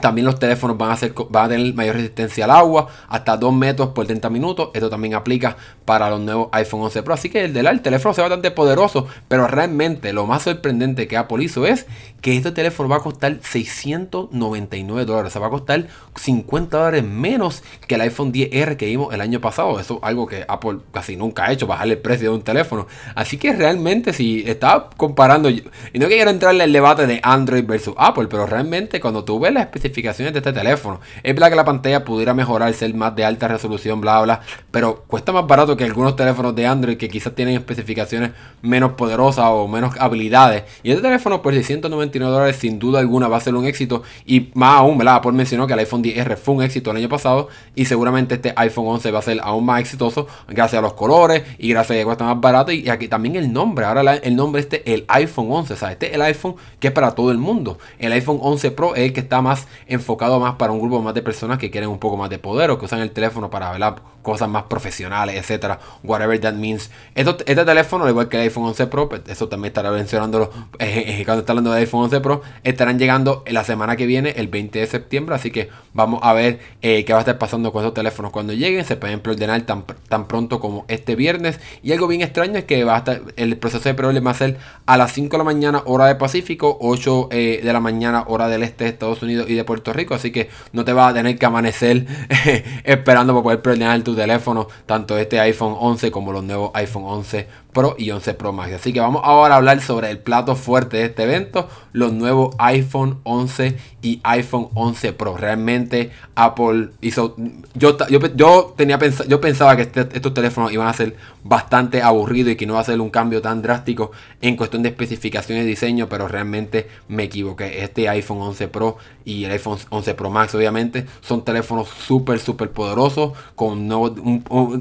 También 0.00 0.24
los 0.24 0.38
teléfonos 0.38 0.76
van 0.76 0.90
a, 0.90 0.96
ser, 0.96 1.14
van 1.30 1.46
a 1.46 1.48
tener 1.48 1.74
mayor 1.74 1.96
resistencia 1.96 2.44
al 2.44 2.50
agua, 2.50 2.88
hasta 3.08 3.36
2 3.36 3.52
metros 3.54 3.88
por 3.90 4.06
30 4.06 4.30
minutos. 4.30 4.70
Esto 4.74 4.90
también 4.90 5.14
aplica 5.14 5.56
para 5.84 6.10
los 6.10 6.20
nuevos 6.20 6.48
iPhone 6.52 6.82
11 6.82 7.02
Pro. 7.02 7.14
Así 7.14 7.30
que 7.30 7.44
el 7.44 7.52
del 7.52 7.80
teléfono 7.80 8.14
se 8.14 8.20
bastante 8.20 8.50
poderoso, 8.50 9.06
pero 9.28 9.46
realmente 9.46 10.12
lo 10.12 10.26
más 10.26 10.42
sorprendente 10.42 11.08
que 11.08 11.16
Apple 11.16 11.44
hizo 11.44 11.66
es 11.66 11.86
que 12.20 12.36
este 12.36 12.50
teléfono 12.52 12.88
va 12.88 12.96
a 12.96 13.00
costar 13.00 13.38
699 13.42 15.04
dólares. 15.04 15.30
O 15.30 15.32
sea, 15.32 15.40
va 15.40 15.48
a 15.48 15.50
costar 15.50 15.86
50 16.16 16.76
dólares 16.76 17.04
menos 17.04 17.62
que 17.86 17.94
el 17.94 18.00
iPhone 18.02 18.32
10R 18.32 18.76
que 18.76 18.86
vimos 18.86 19.14
el 19.14 19.20
año 19.20 19.40
pasado. 19.40 19.78
Eso 19.78 19.96
es 19.96 20.02
algo 20.02 20.26
que 20.26 20.44
Apple 20.48 20.78
casi 20.92 21.16
nunca 21.16 21.44
ha 21.44 21.52
hecho, 21.52 21.66
bajarle 21.66 21.94
el 21.94 22.00
precio 22.00 22.30
de 22.30 22.36
un 22.36 22.42
teléfono. 22.42 22.86
Así 23.14 23.38
que 23.38 23.52
realmente 23.52 24.12
si 24.12 24.42
estaba 24.46 24.90
comparando, 24.96 25.50
y 25.50 25.62
no 25.94 26.06
quiero 26.06 26.30
entrarle 26.30 26.64
en 26.64 26.70
el 26.70 26.72
debate 26.72 27.06
de 27.06 27.20
Android 27.22 27.64
versus 27.64 27.94
Apple, 27.96 28.26
pero 28.28 28.46
realmente 28.46 29.00
cuando 29.00 29.24
tú 29.24 29.38
ves 29.38 29.52
la 29.52 29.62
especie 29.62 29.85
especificaciones 29.86 30.32
de 30.32 30.40
este 30.40 30.52
teléfono. 30.52 31.00
Es 31.22 31.34
verdad 31.34 31.50
que 31.50 31.56
la 31.56 31.64
pantalla 31.64 32.04
pudiera 32.04 32.34
mejorar, 32.34 32.72
ser 32.74 32.92
más 32.94 33.14
de 33.14 33.24
alta 33.24 33.48
resolución, 33.48 34.00
bla, 34.00 34.20
bla, 34.20 34.40
pero 34.70 35.04
cuesta 35.06 35.32
más 35.32 35.46
barato 35.46 35.76
que 35.76 35.84
algunos 35.84 36.16
teléfonos 36.16 36.54
de 36.54 36.66
Android 36.66 36.96
que 36.96 37.08
quizás 37.08 37.34
tienen 37.34 37.54
especificaciones 37.54 38.32
menos 38.62 38.92
poderosas 38.92 39.46
o 39.48 39.68
menos 39.68 39.94
habilidades. 39.98 40.64
Y 40.82 40.90
este 40.90 41.02
teléfono 41.02 41.42
por 41.42 41.54
699 41.54 42.32
dólares 42.32 42.56
sin 42.56 42.78
duda 42.78 43.00
alguna 43.00 43.28
va 43.28 43.36
a 43.36 43.40
ser 43.40 43.54
un 43.54 43.66
éxito. 43.66 44.02
Y 44.24 44.50
más 44.54 44.78
aún, 44.78 44.98
¿verdad? 44.98 45.16
Apple 45.16 45.32
mencionó 45.32 45.66
que 45.66 45.72
el 45.72 45.80
iPhone 45.80 46.02
10R 46.02 46.36
fue 46.36 46.54
un 46.54 46.62
éxito 46.62 46.90
el 46.90 46.98
año 46.98 47.08
pasado 47.08 47.48
y 47.74 47.84
seguramente 47.84 48.34
este 48.34 48.52
iPhone 48.56 48.86
11 48.88 49.10
va 49.10 49.18
a 49.18 49.22
ser 49.22 49.40
aún 49.42 49.64
más 49.64 49.80
exitoso 49.80 50.26
gracias 50.48 50.78
a 50.78 50.82
los 50.82 50.94
colores 50.94 51.42
y 51.58 51.70
gracias 51.70 51.96
a 51.96 52.00
que 52.00 52.04
cuesta 52.04 52.24
más 52.24 52.40
barato 52.40 52.72
y 52.72 52.88
aquí 52.88 53.08
también 53.08 53.36
el 53.36 53.52
nombre. 53.52 53.84
Ahora 53.84 54.16
el 54.16 54.36
nombre 54.36 54.60
este, 54.60 54.82
el 54.92 55.04
iPhone 55.08 55.46
11, 55.50 55.72
o 55.72 55.76
sea, 55.76 55.92
este 55.92 56.08
es 56.08 56.14
el 56.14 56.22
iPhone 56.22 56.56
que 56.80 56.88
es 56.88 56.92
para 56.92 57.12
todo 57.12 57.30
el 57.30 57.38
mundo. 57.38 57.78
El 57.98 58.12
iPhone 58.12 58.38
11 58.40 58.70
Pro 58.72 58.94
es 58.94 59.02
el 59.02 59.12
que 59.12 59.20
está 59.20 59.40
más 59.42 59.66
enfocado 59.86 60.40
más 60.40 60.56
para 60.56 60.72
un 60.72 60.80
grupo 60.80 61.00
más 61.02 61.14
de 61.14 61.22
personas 61.22 61.58
que 61.58 61.70
quieren 61.70 61.88
un 61.88 61.98
poco 61.98 62.16
más 62.16 62.30
de 62.30 62.38
poder 62.38 62.70
o 62.70 62.78
que 62.78 62.84
usan 62.84 63.00
el 63.00 63.10
teléfono 63.10 63.50
para 63.50 63.70
ver 63.70 63.80
cosas 64.26 64.48
más 64.48 64.64
profesionales, 64.64 65.36
etcétera, 65.36 65.78
whatever 66.02 66.40
that 66.40 66.54
means. 66.54 66.90
este 67.14 67.44
teléfono, 67.44 68.04
al 68.04 68.10
igual 68.10 68.28
que 68.28 68.36
el 68.38 68.42
iPhone 68.42 68.64
11 68.64 68.88
Pro, 68.88 69.08
pues, 69.08 69.22
eso 69.28 69.48
también 69.48 69.70
estará 69.70 69.92
mencionándolo 69.92 70.50
eh, 70.80 71.20
eh, 71.20 71.22
cuando 71.24 71.42
está 71.42 71.52
hablando 71.52 71.70
del 71.70 71.80
iPhone 71.82 72.02
11 72.04 72.20
Pro, 72.20 72.42
estarán 72.64 72.98
llegando 72.98 73.44
la 73.46 73.62
semana 73.62 73.94
que 73.94 74.04
viene, 74.04 74.30
el 74.30 74.48
20 74.48 74.80
de 74.80 74.86
septiembre, 74.88 75.36
así 75.36 75.52
que 75.52 75.68
vamos 75.94 76.18
a 76.24 76.32
ver 76.32 76.58
eh, 76.82 77.04
qué 77.04 77.12
va 77.12 77.20
a 77.20 77.22
estar 77.22 77.38
pasando 77.38 77.70
con 77.72 77.84
esos 77.84 77.94
teléfonos 77.94 78.32
cuando 78.32 78.52
lleguen, 78.52 78.84
se 78.84 78.96
pueden 78.96 79.20
preordenar 79.20 79.62
tan, 79.62 79.84
tan 80.08 80.26
pronto 80.26 80.58
como 80.58 80.86
este 80.88 81.14
viernes, 81.14 81.60
y 81.84 81.92
algo 81.92 82.08
bien 82.08 82.22
extraño 82.22 82.58
es 82.58 82.64
que 82.64 82.82
va 82.82 82.96
a 82.96 82.98
estar, 82.98 83.22
el 83.36 83.56
proceso 83.58 83.88
de 83.88 83.94
preorden 83.94 84.26
va 84.26 84.32
a 84.32 84.34
ser 84.34 84.58
a 84.86 84.96
las 84.96 85.12
5 85.12 85.30
de 85.30 85.38
la 85.38 85.44
mañana 85.44 85.82
hora 85.86 86.06
de 86.06 86.16
Pacífico, 86.16 86.76
8 86.80 87.28
de 87.30 87.60
la 87.62 87.78
mañana 87.78 88.24
hora 88.26 88.48
del 88.48 88.64
este 88.64 88.82
de 88.84 88.90
Estados 88.90 89.22
Unidos 89.22 89.48
y 89.48 89.54
de 89.56 89.64
Puerto 89.64 89.92
Rico, 89.92 90.14
así 90.14 90.30
que 90.30 90.48
no 90.72 90.84
te 90.84 90.92
vas 90.92 91.10
a 91.10 91.14
tener 91.14 91.38
que 91.38 91.46
amanecer 91.46 92.06
esperando 92.84 93.32
para 93.32 93.42
poder 93.42 93.62
preordenar 93.62 94.00
tu 94.02 94.14
teléfono, 94.14 94.68
tanto 94.86 95.16
este 95.18 95.40
iPhone 95.40 95.74
11 95.78 96.10
como 96.10 96.32
los 96.32 96.44
nuevos 96.44 96.70
iPhone 96.74 97.04
11 97.04 97.46
Pro 97.76 97.94
y 97.98 98.10
11 98.10 98.32
Pro 98.32 98.54
Max. 98.54 98.72
Así 98.72 98.94
que 98.94 99.00
vamos 99.00 99.20
ahora 99.22 99.52
a 99.52 99.56
hablar 99.58 99.82
sobre 99.82 100.10
el 100.10 100.18
plato 100.18 100.56
fuerte 100.56 100.96
de 100.96 101.04
este 101.04 101.24
evento, 101.24 101.68
los 101.92 102.10
nuevos 102.10 102.56
iPhone 102.58 103.18
11 103.24 103.76
y 104.00 104.18
iPhone 104.22 104.68
11 104.72 105.12
Pro. 105.12 105.36
Realmente 105.36 106.10
Apple 106.36 106.88
hizo... 107.02 107.36
Yo, 107.74 107.98
yo, 108.08 108.74
tenía 108.78 108.98
yo 109.28 109.42
pensaba 109.42 109.76
que 109.76 109.82
este, 109.82 110.08
estos 110.14 110.32
teléfonos 110.32 110.72
iban 110.72 110.88
a 110.88 110.94
ser 110.94 111.16
bastante 111.44 112.00
aburridos 112.00 112.54
y 112.54 112.56
que 112.56 112.64
no 112.64 112.72
iba 112.72 112.80
a 112.80 112.84
ser 112.84 112.98
un 112.98 113.10
cambio 113.10 113.42
tan 113.42 113.60
drástico 113.60 114.10
en 114.40 114.56
cuestión 114.56 114.82
de 114.82 114.88
especificaciones 114.88 115.64
de 115.64 115.68
diseño, 115.68 116.08
pero 116.08 116.28
realmente 116.28 116.88
me 117.08 117.24
equivoqué. 117.24 117.84
Este 117.84 118.08
iPhone 118.08 118.40
11 118.40 118.68
Pro 118.68 118.96
y 119.26 119.44
el 119.44 119.52
iPhone 119.52 119.78
11 119.90 120.14
Pro 120.14 120.30
Max 120.30 120.54
obviamente 120.54 121.04
son 121.20 121.44
teléfonos 121.44 121.88
súper, 121.88 122.38
súper 122.38 122.70
poderosos. 122.70 123.32
Con 123.54 123.90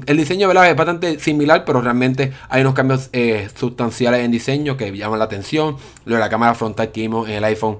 el 0.06 0.16
diseño 0.16 0.50
es 0.50 0.76
bastante 0.76 1.18
similar, 1.18 1.66
pero 1.66 1.82
realmente 1.82 2.32
hay 2.48 2.62
unos 2.62 2.72
cambios 2.72 2.85
eh, 3.12 3.48
sustanciales 3.54 4.24
en 4.24 4.30
diseño 4.30 4.76
que 4.76 4.90
llaman 4.96 5.18
la 5.18 5.24
atención. 5.26 5.76
Lo 6.04 6.14
de 6.14 6.20
la 6.20 6.28
cámara 6.28 6.54
frontal 6.54 6.92
que 6.92 7.02
vimos 7.02 7.28
en 7.28 7.36
el 7.36 7.44
iPhone 7.44 7.78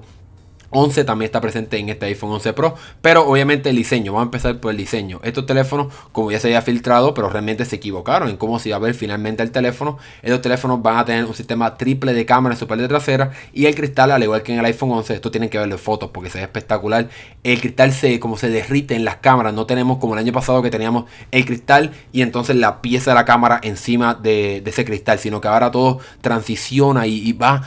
11 0.69 1.03
también 1.03 1.27
está 1.27 1.41
presente 1.41 1.77
en 1.77 1.89
este 1.89 2.05
iPhone 2.07 2.31
11 2.31 2.53
Pro, 2.53 2.75
pero 3.01 3.27
obviamente 3.27 3.69
el 3.69 3.75
diseño, 3.75 4.13
vamos 4.13 4.25
a 4.25 4.27
empezar 4.27 4.59
por 4.59 4.71
el 4.71 4.77
diseño. 4.77 5.19
Estos 5.23 5.45
teléfonos, 5.45 5.93
como 6.11 6.31
ya 6.31 6.39
se 6.39 6.47
había 6.47 6.61
filtrado, 6.61 7.13
pero 7.13 7.29
realmente 7.29 7.65
se 7.65 7.77
equivocaron 7.77 8.29
en 8.29 8.37
cómo 8.37 8.59
se 8.59 8.69
iba 8.69 8.77
a 8.77 8.79
ver 8.79 8.93
finalmente 8.93 9.43
el 9.43 9.51
teléfono. 9.51 9.97
Estos 10.21 10.41
teléfonos 10.41 10.81
van 10.81 10.97
a 10.97 11.05
tener 11.05 11.25
un 11.25 11.33
sistema 11.33 11.77
triple 11.77 12.13
de 12.13 12.25
cámara 12.25 12.55
en 12.55 12.59
su 12.59 12.67
parte 12.67 12.87
trasera 12.87 13.31
y 13.53 13.65
el 13.65 13.75
cristal, 13.75 14.11
al 14.11 14.23
igual 14.23 14.43
que 14.43 14.53
en 14.53 14.59
el 14.59 14.65
iPhone 14.65 14.91
11, 14.91 15.13
esto 15.13 15.31
tienen 15.31 15.49
que 15.49 15.57
verlo 15.57 15.75
en 15.75 15.79
fotos 15.79 16.09
porque 16.13 16.29
se 16.29 16.39
ve 16.39 16.43
espectacular. 16.43 17.09
El 17.43 17.61
cristal 17.61 17.93
se 17.93 18.19
como 18.19 18.37
se 18.37 18.49
derrite 18.49 18.95
en 18.95 19.05
las 19.05 19.17
cámaras, 19.17 19.53
no 19.53 19.65
tenemos 19.65 19.97
como 19.97 20.13
el 20.13 20.19
año 20.19 20.33
pasado 20.33 20.61
que 20.61 20.69
teníamos 20.69 21.05
el 21.31 21.45
cristal 21.45 21.91
y 22.11 22.21
entonces 22.21 22.55
la 22.55 22.81
pieza 22.81 23.11
de 23.11 23.15
la 23.15 23.25
cámara 23.25 23.59
encima 23.63 24.15
de, 24.15 24.63
ese 24.65 24.83
cristal, 24.85 25.19
sino 25.19 25.39
que 25.39 25.47
ahora 25.47 25.71
todo 25.71 25.99
transiciona 26.21 27.07
y, 27.07 27.33
va 27.37 27.61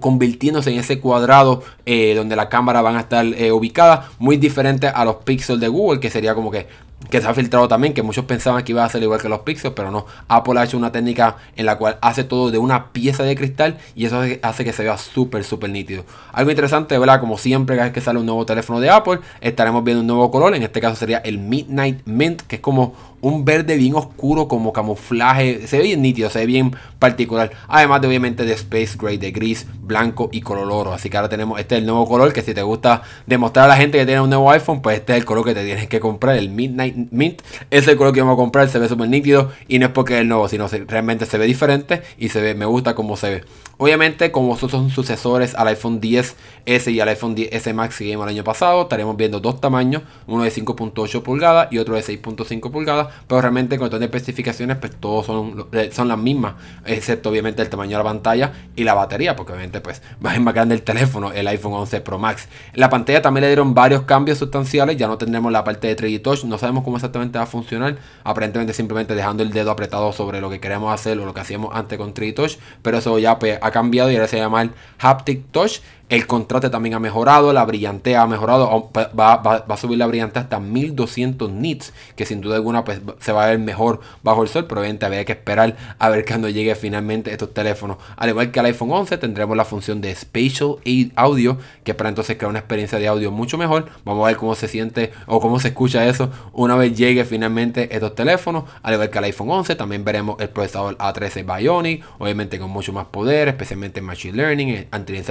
convirtiéndose 0.00 0.70
en 0.70 0.78
ese 0.78 1.00
cuadrado 1.00 1.62
eh, 1.86 2.14
donde 2.14 2.35
la 2.36 2.48
cámara 2.48 2.82
van 2.82 2.96
a 2.96 3.00
estar 3.00 3.24
eh, 3.24 3.50
ubicadas, 3.52 4.06
muy 4.18 4.36
diferente 4.36 4.88
a 4.88 5.04
los 5.04 5.16
píxeles 5.16 5.60
de 5.60 5.68
Google, 5.68 6.00
que 6.00 6.10
sería 6.10 6.34
como 6.34 6.50
que 6.50 6.66
que 7.10 7.20
se 7.20 7.28
ha 7.28 7.34
filtrado 7.34 7.68
también, 7.68 7.94
que 7.94 8.02
muchos 8.02 8.24
pensaban 8.24 8.64
que 8.64 8.72
iba 8.72 8.84
a 8.84 8.88
ser 8.88 9.02
igual 9.02 9.20
que 9.20 9.28
los 9.28 9.40
Pixels, 9.40 9.74
pero 9.74 9.90
no. 9.90 10.06
Apple 10.28 10.58
ha 10.58 10.64
hecho 10.64 10.76
una 10.76 10.90
técnica 10.92 11.36
en 11.54 11.66
la 11.66 11.78
cual 11.78 11.98
hace 12.00 12.24
todo 12.24 12.50
de 12.50 12.58
una 12.58 12.92
pieza 12.92 13.22
de 13.22 13.36
cristal 13.36 13.78
y 13.94 14.06
eso 14.06 14.20
hace 14.42 14.64
que 14.64 14.72
se 14.72 14.82
vea 14.82 14.98
súper, 14.98 15.44
súper 15.44 15.70
nítido. 15.70 16.04
Algo 16.32 16.50
interesante, 16.50 16.98
¿verdad? 16.98 17.20
Como 17.20 17.38
siempre, 17.38 17.76
cada 17.76 17.86
vez 17.86 17.94
que 17.94 18.00
sale 18.00 18.18
un 18.18 18.26
nuevo 18.26 18.44
teléfono 18.44 18.80
de 18.80 18.90
Apple, 18.90 19.20
estaremos 19.40 19.84
viendo 19.84 20.00
un 20.00 20.06
nuevo 20.06 20.30
color. 20.30 20.54
En 20.54 20.62
este 20.62 20.80
caso 20.80 20.96
sería 20.96 21.18
el 21.18 21.38
Midnight 21.38 22.00
Mint, 22.06 22.42
que 22.42 22.56
es 22.56 22.62
como 22.62 22.94
un 23.26 23.44
verde 23.44 23.76
bien 23.76 23.94
oscuro 23.94 24.46
como 24.46 24.72
camuflaje. 24.72 25.66
Se 25.66 25.78
ve 25.78 25.84
bien 25.84 26.00
nítido, 26.00 26.30
se 26.30 26.38
ve 26.40 26.46
bien 26.46 26.76
particular. 27.00 27.50
Además 27.66 28.00
de 28.00 28.06
obviamente 28.06 28.44
de 28.44 28.52
Space 28.52 28.96
Gray, 28.96 29.16
de 29.16 29.32
gris, 29.32 29.66
blanco 29.80 30.28
y 30.30 30.42
color 30.42 30.70
oro. 30.70 30.92
Así 30.92 31.10
que 31.10 31.16
ahora 31.16 31.28
tenemos 31.28 31.58
este 31.58 31.74
es 31.74 31.80
el 31.80 31.86
nuevo 31.86 32.06
color 32.06 32.32
que 32.32 32.42
si 32.42 32.54
te 32.54 32.62
gusta 32.62 33.02
demostrar 33.26 33.64
a 33.64 33.68
la 33.68 33.76
gente 33.76 33.98
que 33.98 34.06
tiene 34.06 34.20
un 34.20 34.30
nuevo 34.30 34.48
iPhone, 34.52 34.80
pues 34.80 34.98
este 34.98 35.14
es 35.14 35.18
el 35.18 35.24
color 35.24 35.44
que 35.44 35.54
te 35.54 35.64
tienes 35.64 35.88
que 35.88 35.98
comprar, 35.98 36.36
el 36.36 36.50
Midnight 36.50 36.94
Mint. 37.10 37.42
Es 37.70 37.88
el 37.88 37.96
color 37.96 38.14
que 38.14 38.20
vamos 38.20 38.34
a 38.34 38.36
comprar, 38.36 38.68
se 38.68 38.78
ve 38.78 38.88
súper 38.88 39.08
nítido 39.08 39.50
y 39.66 39.80
no 39.80 39.86
es 39.86 39.92
porque 39.92 40.14
es 40.14 40.20
el 40.20 40.28
nuevo, 40.28 40.48
sino 40.48 40.68
realmente 40.86 41.26
se 41.26 41.36
ve 41.36 41.46
diferente 41.46 42.02
y 42.18 42.28
se 42.28 42.40
ve, 42.40 42.54
me 42.54 42.64
gusta 42.64 42.94
cómo 42.94 43.16
se 43.16 43.30
ve. 43.30 43.44
Obviamente, 43.78 44.32
como 44.32 44.56
son 44.56 44.88
sucesores 44.88 45.54
al 45.54 45.68
iPhone 45.68 46.00
10S 46.00 46.90
y 46.90 47.00
al 47.00 47.10
iPhone 47.10 47.36
10S 47.36 47.74
Max 47.74 47.98
que 47.98 48.04
vimos 48.04 48.24
el 48.24 48.30
año 48.30 48.42
pasado, 48.42 48.82
estaremos 48.82 49.18
viendo 49.18 49.38
dos 49.38 49.60
tamaños, 49.60 50.00
uno 50.26 50.44
de 50.44 50.50
5.8 50.50 51.22
pulgadas 51.22 51.68
y 51.70 51.76
otro 51.76 51.94
de 51.94 52.00
6.5 52.00 52.70
pulgadas, 52.70 53.08
pero 53.28 53.42
realmente 53.42 53.74
en 53.74 53.78
cuestión 53.80 54.00
de 54.00 54.06
especificaciones, 54.06 54.78
pues 54.78 54.96
todos 54.96 55.26
son, 55.26 55.66
eh, 55.72 55.90
son 55.92 56.08
las 56.08 56.16
mismas, 56.16 56.54
excepto 56.86 57.28
obviamente 57.28 57.60
el 57.60 57.68
tamaño 57.68 57.98
de 57.98 57.98
la 57.98 58.04
pantalla 58.04 58.52
y 58.74 58.84
la 58.84 58.94
batería, 58.94 59.36
porque 59.36 59.52
obviamente 59.52 59.82
pues 59.82 60.00
ser 60.22 60.40
más 60.40 60.54
grande 60.54 60.74
el 60.74 60.82
teléfono, 60.82 61.30
el 61.32 61.46
iPhone 61.46 61.74
11 61.74 62.00
Pro 62.00 62.18
Max. 62.18 62.48
En 62.72 62.80
la 62.80 62.88
pantalla 62.88 63.20
también 63.20 63.42
le 63.42 63.48
dieron 63.48 63.74
varios 63.74 64.02
cambios 64.04 64.38
sustanciales, 64.38 64.96
ya 64.96 65.06
no 65.06 65.18
tendremos 65.18 65.52
la 65.52 65.64
parte 65.64 65.86
de 65.86 65.96
3D 65.96 66.22
Touch, 66.22 66.44
no 66.44 66.56
sabemos 66.56 66.82
cómo 66.82 66.96
exactamente 66.96 67.36
va 67.36 67.44
a 67.44 67.46
funcionar, 67.46 67.98
aparentemente 68.24 68.72
simplemente 68.72 69.14
dejando 69.14 69.42
el 69.42 69.52
dedo 69.52 69.70
apretado 69.70 70.14
sobre 70.14 70.40
lo 70.40 70.48
que 70.48 70.60
queremos 70.60 70.94
hacer 70.94 71.18
o 71.18 71.26
lo 71.26 71.34
que 71.34 71.40
hacíamos 71.40 71.74
antes 71.74 71.98
con 71.98 72.14
3D 72.14 72.34
Touch, 72.34 72.56
pero 72.80 72.96
eso 72.96 73.18
ya 73.18 73.38
pues, 73.38 73.58
ha 73.66 73.70
cambiado 73.70 74.10
y 74.10 74.14
ahora 74.16 74.28
se 74.28 74.38
llama 74.38 74.62
el 74.62 74.70
Haptic 74.98 75.50
Touch. 75.50 75.80
El 76.08 76.28
contraste 76.28 76.70
también 76.70 76.94
ha 76.94 77.00
mejorado, 77.00 77.52
la 77.52 77.64
brillantez 77.64 78.14
ha 78.14 78.28
mejorado, 78.28 78.92
va, 79.18 79.32
a 79.32 79.76
subir 79.76 79.98
la 79.98 80.06
brillantez 80.06 80.44
hasta 80.44 80.60
1200 80.60 81.50
nits, 81.50 81.92
que 82.14 82.24
sin 82.24 82.40
duda 82.40 82.54
alguna 82.54 82.84
pues, 82.84 83.00
se 83.18 83.32
va 83.32 83.42
a 83.42 83.48
ver 83.48 83.58
mejor 83.58 83.98
bajo 84.22 84.44
el 84.44 84.48
sol, 84.48 84.66
pero 84.68 84.82
obviamente 84.82 85.04
había 85.04 85.24
que 85.24 85.32
esperar 85.32 85.76
a 85.98 86.08
ver 86.08 86.24
cuando 86.24 86.48
llegue 86.48 86.76
finalmente 86.76 87.32
estos 87.32 87.52
teléfonos. 87.52 87.96
Al 88.16 88.28
igual 88.28 88.52
que 88.52 88.60
el 88.60 88.66
iPhone 88.66 88.92
11 88.92 89.18
tendremos 89.18 89.56
la 89.56 89.64
función 89.64 90.00
de 90.00 90.14
Spatial 90.14 90.76
Audio, 91.16 91.58
que 91.82 91.92
para 91.92 92.08
entonces 92.08 92.36
crea 92.36 92.50
una 92.50 92.60
experiencia 92.60 93.00
de 93.00 93.08
audio 93.08 93.32
mucho 93.32 93.58
mejor. 93.58 93.86
Vamos 94.04 94.22
a 94.26 94.28
ver 94.28 94.36
cómo 94.36 94.54
se 94.54 94.68
siente 94.68 95.10
o 95.26 95.40
cómo 95.40 95.58
se 95.58 95.68
escucha 95.68 96.06
eso 96.06 96.30
una 96.52 96.76
vez 96.76 96.96
llegue 96.96 97.24
finalmente 97.24 97.92
estos 97.92 98.14
teléfonos. 98.14 98.62
Al 98.84 98.94
igual 98.94 99.10
que 99.10 99.18
el 99.18 99.24
iPhone 99.24 99.50
11 99.50 99.74
también 99.74 100.04
veremos 100.04 100.36
el 100.38 100.50
procesador 100.50 100.96
A13 100.98 101.58
Bionic, 101.58 102.04
obviamente 102.18 102.60
con 102.60 102.70
mucho 102.70 102.92
más 102.92 103.06
poder, 103.06 103.48
especialmente 103.48 103.98
en 103.98 104.06
Machine 104.06 104.36
Learning, 104.36 104.86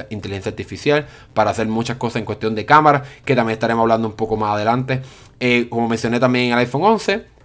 inteligencia 0.10 0.50
artificial 0.50 0.65
para 1.34 1.52
hacer 1.52 1.68
muchas 1.68 1.98
cosas 1.98 2.18
en 2.18 2.26
cuestión 2.26 2.56
de 2.56 2.66
cámara, 2.66 3.04
que 3.24 3.36
también 3.36 3.54
estaremos 3.54 3.84
hablando 3.84 4.08
un 4.08 4.16
poco 4.16 4.38
más 4.38 4.56
adelante. 4.56 5.02
Eh, 5.40 5.68
como 5.70 5.88
mencioné 5.88 6.20
también 6.20 6.52
el 6.52 6.60
iPhone 6.60 6.84
11. 6.84 7.36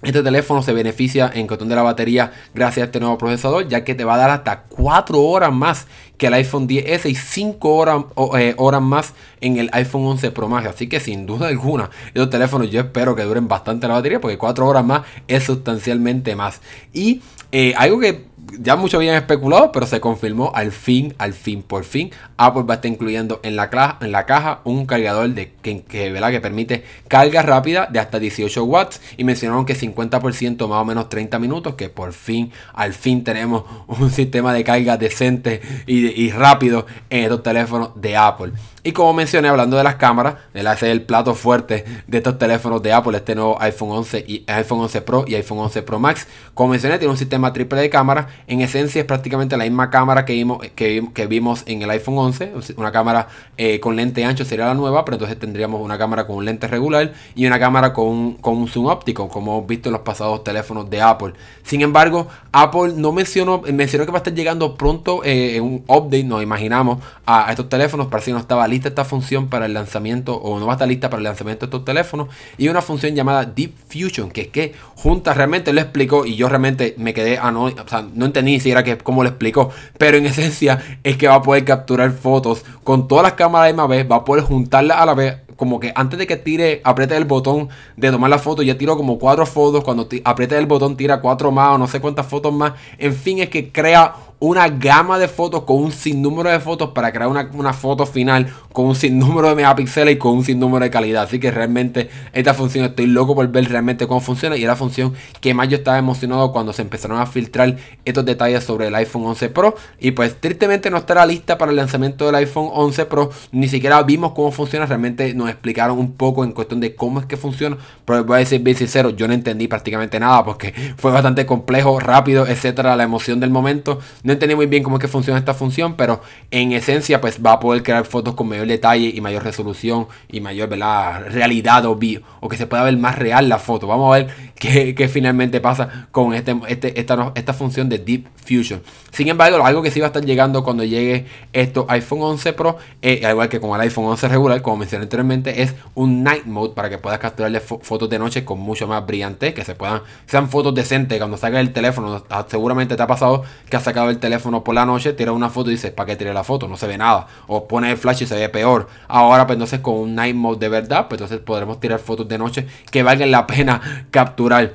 Este 0.00 0.22
teléfono 0.22 0.62
se 0.62 0.72
beneficia 0.72 1.28
en 1.34 1.48
cuestión 1.48 1.68
de 1.68 1.74
la 1.74 1.82
batería 1.82 2.30
gracias 2.54 2.82
a 2.82 2.86
este 2.86 3.00
nuevo 3.00 3.18
procesador, 3.18 3.66
ya 3.66 3.82
que 3.82 3.96
te 3.96 4.04
va 4.04 4.14
a 4.14 4.18
dar 4.18 4.30
hasta 4.30 4.62
4 4.68 5.20
horas 5.20 5.52
más 5.52 5.88
que 6.16 6.28
el 6.28 6.34
iPhone 6.34 6.68
10S 6.68 7.10
y 7.10 7.16
5 7.16 7.74
horas, 7.74 8.04
eh, 8.38 8.54
horas 8.58 8.80
más 8.80 9.14
en 9.40 9.56
el 9.56 9.68
iPhone 9.72 10.06
11 10.06 10.30
Pro 10.30 10.48
Max. 10.48 10.68
Así 10.68 10.88
que 10.88 11.00
sin 11.00 11.26
duda 11.26 11.48
alguna, 11.48 11.90
estos 12.08 12.30
teléfonos 12.30 12.70
yo 12.70 12.80
espero 12.80 13.16
que 13.16 13.24
duren 13.24 13.48
bastante 13.48 13.88
la 13.88 13.94
batería, 13.94 14.20
porque 14.20 14.38
4 14.38 14.68
horas 14.68 14.84
más 14.84 15.02
es 15.26 15.42
sustancialmente 15.42 16.36
más. 16.36 16.60
Y 16.92 17.20
eh, 17.50 17.74
algo 17.76 17.98
que 17.98 18.27
ya 18.58 18.76
mucho 18.76 18.96
habían 18.96 19.16
especulado, 19.16 19.72
pero 19.72 19.86
se 19.86 20.00
confirmó 20.00 20.52
al 20.54 20.72
fin, 20.72 21.14
al 21.18 21.34
fin, 21.34 21.62
por 21.62 21.84
fin. 21.84 22.10
Apple 22.36 22.62
va 22.62 22.74
a 22.74 22.76
estar 22.76 22.90
incluyendo 22.90 23.40
en 23.42 23.56
la, 23.56 23.98
en 24.00 24.12
la 24.12 24.26
caja 24.26 24.60
un 24.64 24.86
cargador 24.86 25.30
de, 25.30 25.52
que, 25.62 25.82
que, 25.82 26.12
que 26.12 26.40
permite 26.40 26.84
carga 27.08 27.42
rápida 27.42 27.86
de 27.86 27.98
hasta 27.98 28.18
18 28.18 28.64
watts. 28.64 29.00
Y 29.16 29.24
mencionaron 29.24 29.66
que 29.66 29.76
50% 29.76 30.68
más 30.68 30.82
o 30.82 30.84
menos 30.84 31.08
30 31.08 31.38
minutos. 31.38 31.74
Que 31.74 31.88
por 31.88 32.12
fin, 32.12 32.52
al 32.74 32.94
fin 32.94 33.24
tenemos 33.24 33.64
un 33.86 34.10
sistema 34.12 34.52
de 34.52 34.64
carga 34.64 34.96
decente 34.96 35.60
y, 35.86 36.06
y 36.06 36.30
rápido 36.30 36.86
en 37.10 37.24
estos 37.24 37.42
teléfonos 37.42 37.90
de 37.94 38.16
Apple. 38.16 38.52
Y 38.88 38.92
como 38.92 39.12
mencioné, 39.12 39.48
hablando 39.48 39.76
de 39.76 39.84
las 39.84 39.96
cámaras, 39.96 40.36
el 40.54 40.66
es 40.66 40.82
el 40.82 41.02
plato 41.02 41.34
fuerte 41.34 41.84
de 42.06 42.16
estos 42.16 42.38
teléfonos 42.38 42.82
de 42.82 42.94
Apple, 42.94 43.18
este 43.18 43.34
nuevo 43.34 43.60
iPhone 43.60 43.90
11 43.90 44.24
y 44.26 44.44
iPhone 44.46 44.80
11 44.80 45.02
Pro 45.02 45.26
y 45.28 45.34
iPhone 45.34 45.58
11 45.58 45.82
Pro 45.82 45.98
Max. 45.98 46.26
Como 46.54 46.70
mencioné, 46.70 46.96
tiene 46.96 47.10
un 47.12 47.18
sistema 47.18 47.52
triple 47.52 47.82
de 47.82 47.90
cámara. 47.90 48.28
En 48.46 48.62
esencia 48.62 49.00
es 49.00 49.06
prácticamente 49.06 49.58
la 49.58 49.64
misma 49.64 49.90
cámara 49.90 50.24
que 50.24 50.32
vimos, 50.32 50.66
que, 50.74 51.26
vimos 51.28 51.64
en 51.66 51.82
el 51.82 51.90
iPhone 51.90 52.16
11. 52.16 52.54
Una 52.78 52.90
cámara 52.90 53.28
eh, 53.58 53.78
con 53.78 53.94
lente 53.94 54.24
ancho 54.24 54.46
sería 54.46 54.64
la 54.64 54.72
nueva, 54.72 55.04
pero 55.04 55.16
entonces 55.16 55.38
tendríamos 55.38 55.82
una 55.82 55.98
cámara 55.98 56.26
con 56.26 56.36
un 56.36 56.46
lente 56.46 56.66
regular 56.66 57.12
y 57.34 57.46
una 57.46 57.58
cámara 57.58 57.92
con 57.92 58.38
con 58.40 58.56
un 58.56 58.68
zoom 58.68 58.86
óptico, 58.86 59.28
como 59.28 59.58
hemos 59.58 59.66
visto 59.66 59.90
en 59.90 59.92
los 59.92 60.00
pasados 60.00 60.42
teléfonos 60.44 60.88
de 60.88 61.02
Apple. 61.02 61.34
Sin 61.62 61.82
embargo, 61.82 62.28
Apple 62.52 62.94
no 62.96 63.12
mencionó, 63.12 63.60
mencionó 63.70 64.06
que 64.06 64.12
va 64.12 64.18
a 64.18 64.20
estar 64.20 64.32
llegando 64.32 64.76
pronto 64.76 65.20
eh, 65.24 65.60
un 65.60 65.84
update, 65.86 66.24
nos 66.24 66.42
imaginamos, 66.42 67.00
a, 67.26 67.50
estos 67.50 67.68
teléfonos. 67.68 68.06
Parece 68.06 68.30
que 68.30 68.32
no 68.32 68.38
estaba 68.38 68.66
listo 68.66 68.77
esta 68.86 69.04
función 69.04 69.48
para 69.48 69.66
el 69.66 69.74
lanzamiento 69.74 70.36
o 70.36 70.60
no 70.60 70.66
va 70.66 70.74
a 70.74 70.76
estar 70.76 70.86
lista 70.86 71.10
para 71.10 71.18
el 71.18 71.24
lanzamiento 71.24 71.66
de 71.66 71.70
estos 71.70 71.84
teléfonos 71.84 72.28
y 72.56 72.68
una 72.68 72.80
función 72.80 73.16
llamada 73.16 73.44
Deep 73.44 73.72
Fusion 73.88 74.30
que 74.30 74.42
es 74.42 74.48
que 74.48 74.74
junta 74.94 75.34
realmente 75.34 75.72
lo 75.72 75.80
explicó 75.80 76.24
y 76.24 76.36
yo 76.36 76.48
realmente 76.48 76.94
me 76.98 77.12
quedé 77.12 77.38
a 77.38 77.50
no, 77.50 77.64
o 77.64 77.88
sea, 77.88 78.06
no 78.14 78.26
entendí 78.26 78.52
ni 78.52 78.60
siquiera 78.60 78.84
que, 78.84 78.96
cómo 78.98 79.24
lo 79.24 79.28
explicó 79.28 79.70
pero 79.98 80.16
en 80.16 80.26
esencia 80.26 80.80
es 81.02 81.16
que 81.16 81.26
va 81.26 81.34
a 81.34 81.42
poder 81.42 81.64
capturar 81.64 82.12
fotos 82.12 82.64
con 82.84 83.08
todas 83.08 83.24
las 83.24 83.32
cámaras 83.32 83.64
a 83.64 83.66
la 83.66 83.72
misma 83.72 83.86
vez 83.88 84.06
va 84.08 84.16
a 84.16 84.24
poder 84.24 84.44
juntarlas 84.44 84.98
a 85.00 85.06
la 85.06 85.14
vez 85.14 85.36
como 85.58 85.80
que 85.80 85.92
antes 85.96 86.16
de 86.20 86.26
que 86.28 86.36
tire, 86.36 86.80
apriete 86.84 87.16
el 87.16 87.24
botón 87.24 87.68
de 87.96 88.12
tomar 88.12 88.30
la 88.30 88.38
foto, 88.38 88.62
ya 88.62 88.78
tiro 88.78 88.96
como 88.96 89.18
cuatro 89.18 89.44
fotos. 89.44 89.82
Cuando 89.82 90.08
apriete 90.24 90.56
el 90.56 90.66
botón, 90.66 90.96
tira 90.96 91.20
cuatro 91.20 91.50
más 91.50 91.74
o 91.74 91.78
no 91.78 91.88
sé 91.88 92.00
cuántas 92.00 92.26
fotos 92.26 92.54
más. 92.54 92.74
En 92.96 93.12
fin, 93.12 93.40
es 93.40 93.50
que 93.50 93.72
crea 93.72 94.14
una 94.40 94.68
gama 94.68 95.18
de 95.18 95.26
fotos 95.26 95.64
con 95.64 95.82
un 95.82 95.90
sinnúmero 95.90 96.50
de 96.50 96.60
fotos 96.60 96.90
para 96.90 97.12
crear 97.12 97.28
una, 97.28 97.72
foto 97.72 98.06
final 98.06 98.52
con 98.72 98.86
un 98.86 98.94
sinnúmero 98.94 99.48
de 99.48 99.56
megapíxeles 99.56 100.14
y 100.14 100.18
con 100.18 100.36
un 100.36 100.44
sinnúmero 100.44 100.84
de 100.84 100.90
calidad. 100.90 101.24
Así 101.24 101.40
que 101.40 101.50
realmente 101.50 102.08
esta 102.32 102.54
función 102.54 102.84
estoy 102.84 103.06
loco 103.06 103.34
por 103.34 103.48
ver 103.48 103.68
realmente 103.68 104.06
cómo 104.06 104.20
funciona 104.20 104.56
y 104.56 104.62
es 104.62 104.68
la 104.68 104.76
función 104.76 105.14
que 105.40 105.54
más 105.54 105.68
yo 105.68 105.78
estaba 105.78 105.98
emocionado 105.98 106.52
cuando 106.52 106.72
se 106.72 106.82
empezaron 106.82 107.20
a 107.20 107.26
filtrar 107.26 107.76
estos 108.04 108.24
detalles 108.24 108.62
sobre 108.62 108.86
el 108.86 108.94
iPhone 108.94 109.26
11 109.26 109.48
Pro. 109.48 109.74
Y 109.98 110.12
pues 110.12 110.40
tristemente 110.40 110.90
no 110.90 110.98
estará 110.98 111.26
lista 111.26 111.58
para 111.58 111.70
el 111.70 111.76
lanzamiento 111.76 112.26
del 112.26 112.36
iPhone 112.36 112.70
11 112.72 113.06
Pro. 113.06 113.30
Ni 113.50 113.68
siquiera 113.68 114.00
vimos 114.02 114.32
cómo 114.32 114.52
funciona. 114.52 114.86
Realmente 114.86 115.34
nos 115.34 115.48
explicaron 115.50 115.98
un 115.98 116.12
poco 116.12 116.44
en 116.44 116.52
cuestión 116.52 116.78
de 116.80 116.94
cómo 116.94 117.18
es 117.18 117.26
que 117.26 117.36
funciona. 117.36 117.76
Pero 118.04 118.24
voy 118.24 118.36
a 118.36 118.38
decir 118.38 118.60
bien 118.60 118.76
sincero, 118.76 119.10
yo 119.10 119.26
no 119.26 119.34
entendí 119.34 119.66
prácticamente 119.66 120.20
nada 120.20 120.44
porque 120.44 120.72
fue 120.96 121.10
bastante 121.10 121.44
complejo, 121.46 121.98
rápido, 121.98 122.46
etcétera. 122.46 122.94
La 122.94 123.02
emoción 123.02 123.40
del 123.40 123.50
momento 123.50 123.98
no 124.28 124.34
entendí 124.34 124.54
muy 124.54 124.66
bien 124.66 124.82
cómo 124.82 124.98
es 124.98 125.00
que 125.00 125.08
funciona 125.08 125.38
esta 125.38 125.54
función, 125.54 125.94
pero 125.94 126.20
en 126.50 126.72
esencia 126.72 127.18
pues 127.18 127.38
va 127.42 127.52
a 127.52 127.60
poder 127.60 127.82
crear 127.82 128.04
fotos 128.04 128.34
con 128.34 128.46
mayor 128.46 128.66
detalle 128.66 129.10
y 129.14 129.22
mayor 129.22 129.42
resolución 129.42 130.06
y 130.30 130.42
mayor 130.42 130.68
realidad 130.68 131.86
o, 131.86 131.98
o 132.40 132.48
que 132.50 132.56
se 132.58 132.66
pueda 132.66 132.82
ver 132.82 132.98
más 132.98 133.16
real 133.16 133.48
la 133.48 133.58
foto. 133.58 133.86
Vamos 133.86 134.14
a 134.14 134.18
ver 134.18 134.28
qué, 134.54 135.08
finalmente 135.10 135.62
pasa 135.62 136.08
con 136.10 136.34
este, 136.34 136.54
este, 136.68 137.00
esta, 137.00 137.32
esta 137.34 137.54
función 137.54 137.88
de 137.88 137.98
Deep 137.98 138.26
Fusion. 138.36 138.82
Sin 139.12 139.28
embargo, 139.28 139.64
algo 139.64 139.80
que 139.80 139.90
sí 139.90 140.00
va 140.00 140.06
a 140.06 140.08
estar 140.08 140.24
llegando 140.24 140.62
cuando 140.62 140.84
llegue 140.84 141.24
esto 141.54 141.86
iPhone 141.88 142.20
11 142.22 142.52
Pro, 142.52 142.76
eh, 143.00 143.22
al 143.24 143.32
igual 143.32 143.48
que 143.48 143.60
con 143.60 143.74
el 143.74 143.80
iPhone 143.80 144.04
11 144.04 144.28
regular, 144.28 144.60
como 144.60 144.76
mencioné 144.76 145.04
anteriormente, 145.04 145.62
es 145.62 145.74
un 145.94 146.22
Night 146.22 146.44
Mode 146.44 146.74
para 146.74 146.90
que 146.90 146.98
puedas 146.98 147.18
capturarle 147.18 147.60
fotos 147.60 148.10
de 148.10 148.18
noche 148.18 148.44
con 148.44 148.58
mucho 148.58 148.86
más 148.86 149.06
brillante, 149.06 149.54
que 149.54 149.64
se 149.64 149.74
puedan, 149.74 150.02
sean 150.26 150.50
fotos 150.50 150.74
decentes 150.74 151.16
cuando 151.18 151.38
saques 151.38 151.60
el 151.60 151.72
teléfono. 151.72 152.22
Seguramente 152.48 152.94
te 152.94 153.02
ha 153.02 153.06
pasado 153.06 153.44
que 153.70 153.76
has 153.76 153.82
sacado 153.82 154.10
el 154.10 154.17
teléfono 154.18 154.64
por 154.64 154.74
la 154.74 154.84
noche, 154.84 155.12
tiras 155.12 155.34
una 155.34 155.50
foto 155.50 155.70
y 155.70 155.74
dices, 155.74 155.92
¿para 155.92 156.08
qué 156.08 156.16
tiré 156.16 156.32
la 156.32 156.44
foto? 156.44 156.68
No 156.68 156.76
se 156.76 156.86
ve 156.86 156.98
nada. 156.98 157.26
O 157.46 157.66
pones 157.66 157.92
el 157.92 157.96
flash 157.96 158.22
y 158.22 158.26
se 158.26 158.36
ve 158.36 158.48
peor. 158.48 158.88
Ahora, 159.08 159.46
pues 159.46 159.56
entonces 159.56 159.80
con 159.80 159.94
un 159.94 160.14
Night 160.14 160.36
Mode 160.36 160.58
de 160.58 160.68
verdad, 160.68 161.08
pues 161.08 161.20
entonces 161.20 161.44
podremos 161.44 161.80
tirar 161.80 161.98
fotos 161.98 162.28
de 162.28 162.38
noche 162.38 162.66
que 162.90 163.02
valgan 163.02 163.30
la 163.30 163.46
pena 163.46 164.06
capturar. 164.10 164.72